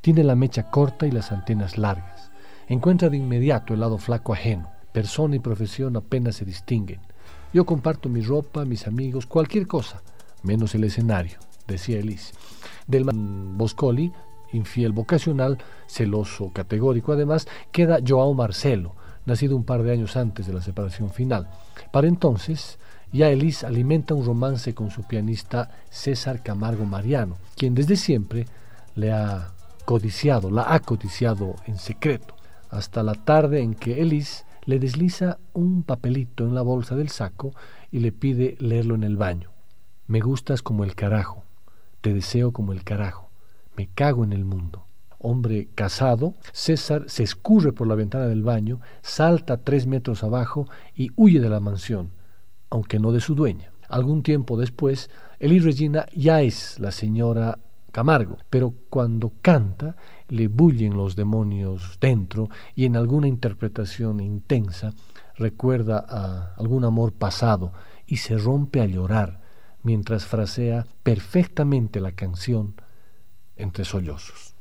Tiene 0.00 0.24
la 0.24 0.34
mecha 0.34 0.70
corta 0.70 1.06
y 1.06 1.10
las 1.10 1.32
antenas 1.32 1.78
largas. 1.78 2.30
Encuentra 2.68 3.08
de 3.08 3.16
inmediato 3.16 3.74
el 3.74 3.80
lado 3.80 3.98
flaco 3.98 4.32
ajeno. 4.32 4.73
Persona 4.94 5.34
y 5.34 5.40
profesión 5.40 5.96
apenas 5.96 6.36
se 6.36 6.44
distinguen. 6.44 7.00
Yo 7.52 7.66
comparto 7.66 8.08
mi 8.08 8.20
ropa, 8.20 8.64
mis 8.64 8.86
amigos, 8.86 9.26
cualquier 9.26 9.66
cosa, 9.66 10.00
menos 10.44 10.72
el 10.76 10.84
escenario, 10.84 11.40
decía 11.66 11.98
Elise. 11.98 12.32
Del 12.86 13.04
Boscoli, 13.04 14.12
infiel 14.52 14.92
vocacional, 14.92 15.58
celoso, 15.88 16.52
categórico, 16.52 17.12
además, 17.12 17.48
queda 17.72 17.98
Joao 18.06 18.34
Marcelo, 18.34 18.94
nacido 19.26 19.56
un 19.56 19.64
par 19.64 19.82
de 19.82 19.90
años 19.90 20.16
antes 20.16 20.46
de 20.46 20.52
la 20.52 20.62
separación 20.62 21.10
final. 21.10 21.50
Para 21.90 22.06
entonces, 22.06 22.78
ya 23.12 23.30
Elise 23.30 23.66
alimenta 23.66 24.14
un 24.14 24.24
romance 24.24 24.74
con 24.74 24.92
su 24.92 25.02
pianista 25.02 25.70
César 25.90 26.40
Camargo 26.44 26.84
Mariano, 26.84 27.36
quien 27.56 27.74
desde 27.74 27.96
siempre 27.96 28.46
le 28.94 29.10
ha 29.10 29.54
codiciado, 29.84 30.52
la 30.52 30.72
ha 30.72 30.78
codiciado 30.78 31.56
en 31.66 31.78
secreto, 31.78 32.36
hasta 32.70 33.02
la 33.02 33.14
tarde 33.14 33.60
en 33.60 33.74
que 33.74 34.00
Elise 34.00 34.44
le 34.66 34.78
desliza 34.78 35.38
un 35.52 35.82
papelito 35.82 36.44
en 36.44 36.54
la 36.54 36.62
bolsa 36.62 36.96
del 36.96 37.08
saco 37.08 37.52
y 37.90 38.00
le 38.00 38.12
pide 38.12 38.56
leerlo 38.60 38.94
en 38.94 39.04
el 39.04 39.16
baño. 39.16 39.50
Me 40.06 40.20
gustas 40.20 40.62
como 40.62 40.84
el 40.84 40.94
carajo, 40.94 41.44
te 42.00 42.12
deseo 42.12 42.52
como 42.52 42.72
el 42.72 42.84
carajo, 42.84 43.30
me 43.76 43.88
cago 43.88 44.24
en 44.24 44.32
el 44.32 44.44
mundo. 44.44 44.86
Hombre 45.18 45.68
casado, 45.74 46.34
César 46.52 47.04
se 47.06 47.22
escurre 47.22 47.72
por 47.72 47.86
la 47.86 47.94
ventana 47.94 48.26
del 48.26 48.42
baño, 48.42 48.80
salta 49.00 49.56
tres 49.56 49.86
metros 49.86 50.22
abajo 50.22 50.68
y 50.94 51.10
huye 51.16 51.40
de 51.40 51.48
la 51.48 51.60
mansión, 51.60 52.10
aunque 52.68 52.98
no 52.98 53.12
de 53.12 53.20
su 53.20 53.34
dueña. 53.34 53.70
Algún 53.88 54.22
tiempo 54.22 54.58
después, 54.58 55.08
Eli 55.38 55.60
Regina 55.60 56.06
ya 56.14 56.42
es 56.42 56.78
la 56.78 56.90
señora 56.90 57.58
Camargo, 57.90 58.38
pero 58.50 58.74
cuando 58.90 59.32
canta 59.40 59.96
le 60.34 60.48
bullen 60.48 60.96
los 60.96 61.14
demonios 61.14 61.98
dentro 62.00 62.48
y 62.74 62.86
en 62.86 62.96
alguna 62.96 63.28
interpretación 63.28 64.18
intensa 64.18 64.92
recuerda 65.36 66.04
a 66.08 66.54
algún 66.56 66.84
amor 66.84 67.12
pasado 67.12 67.72
y 68.06 68.16
se 68.16 68.36
rompe 68.36 68.80
a 68.80 68.86
llorar 68.86 69.40
mientras 69.84 70.26
frasea 70.26 70.86
perfectamente 71.04 72.00
la 72.00 72.12
canción 72.12 72.74
entre 73.56 73.84
sollozos. 73.84 74.53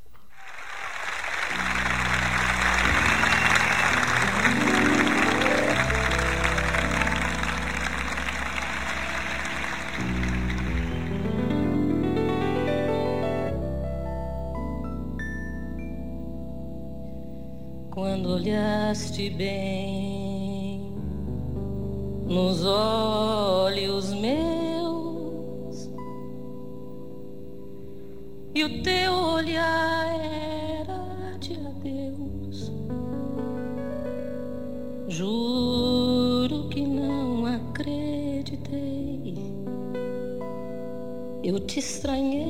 Olhaste 18.93 19.27
bem 19.31 20.93
nos 22.27 22.63
olhos 22.63 24.13
meus. 24.13 25.89
E 28.53 28.63
o 28.63 28.83
teu 28.83 29.11
olhar 29.11 30.05
era 30.85 31.37
de 31.39 31.53
adeus. 31.53 32.71
Juro 35.07 36.69
que 36.69 36.85
não 36.85 37.47
acreditei, 37.47 39.33
eu 41.43 41.59
te 41.61 41.79
estranhei, 41.79 42.42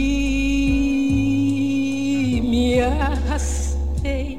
me 2.43 2.81
arrastei 2.81 4.39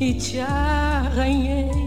e 0.00 0.14
te 0.14 0.40
arranhei 0.40 1.77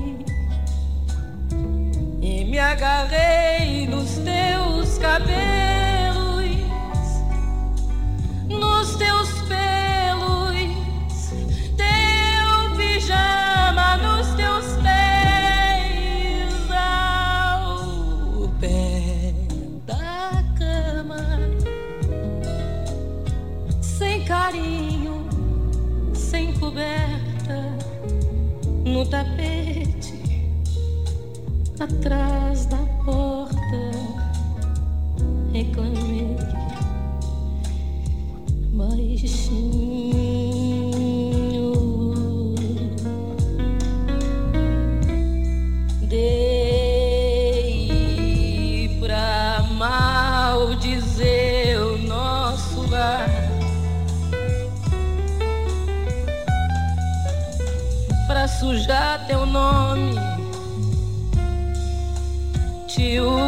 te 62.96 63.41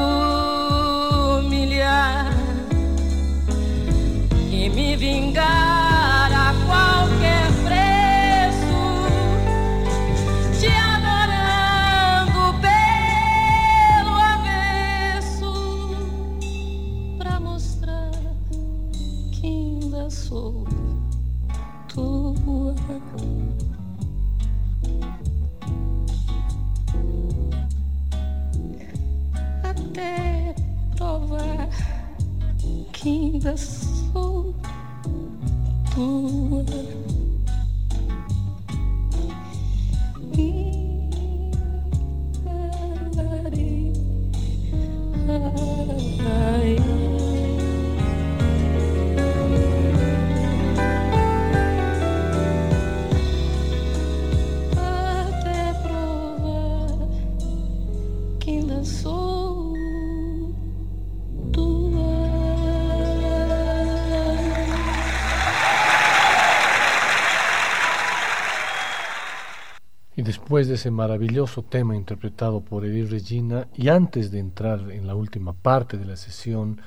de 70.68 70.76
ese 70.76 70.91
maravilloso 70.91 71.64
tema 71.64 71.95
interpretado 71.95 72.61
por 72.61 72.86
Eddie 72.86 73.05
Regina 73.05 73.68
y 73.74 73.89
antes 73.89 74.32
de 74.32 74.39
entrar 74.39 74.91
en 74.91 75.07
la 75.07 75.16
última 75.16 75.53
parte 75.53 75.97
de 75.97 76.05
la 76.05 76.16
sesión 76.16 76.82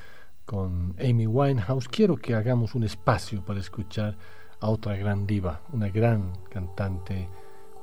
con 0.44 0.94
Amy 1.00 1.26
Winehouse, 1.26 1.88
quiero 1.88 2.16
que 2.16 2.34
hagamos 2.34 2.74
un 2.74 2.84
espacio 2.84 3.44
para 3.44 3.60
escuchar 3.60 4.16
a 4.60 4.68
otra 4.68 4.96
gran 4.96 5.26
diva, 5.26 5.60
una 5.72 5.88
gran 5.88 6.32
cantante, 6.48 7.28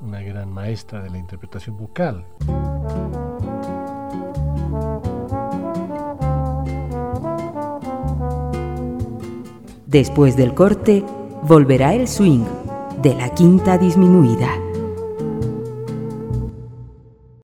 una 0.00 0.22
gran 0.22 0.50
maestra 0.50 1.02
de 1.02 1.10
la 1.10 1.18
interpretación 1.18 1.76
vocal. 1.76 2.24
Después 9.86 10.36
del 10.36 10.54
corte, 10.54 11.04
volverá 11.42 11.94
el 11.94 12.08
swing 12.08 12.44
de 13.02 13.14
la 13.14 13.28
quinta 13.34 13.76
disminuida. 13.76 14.63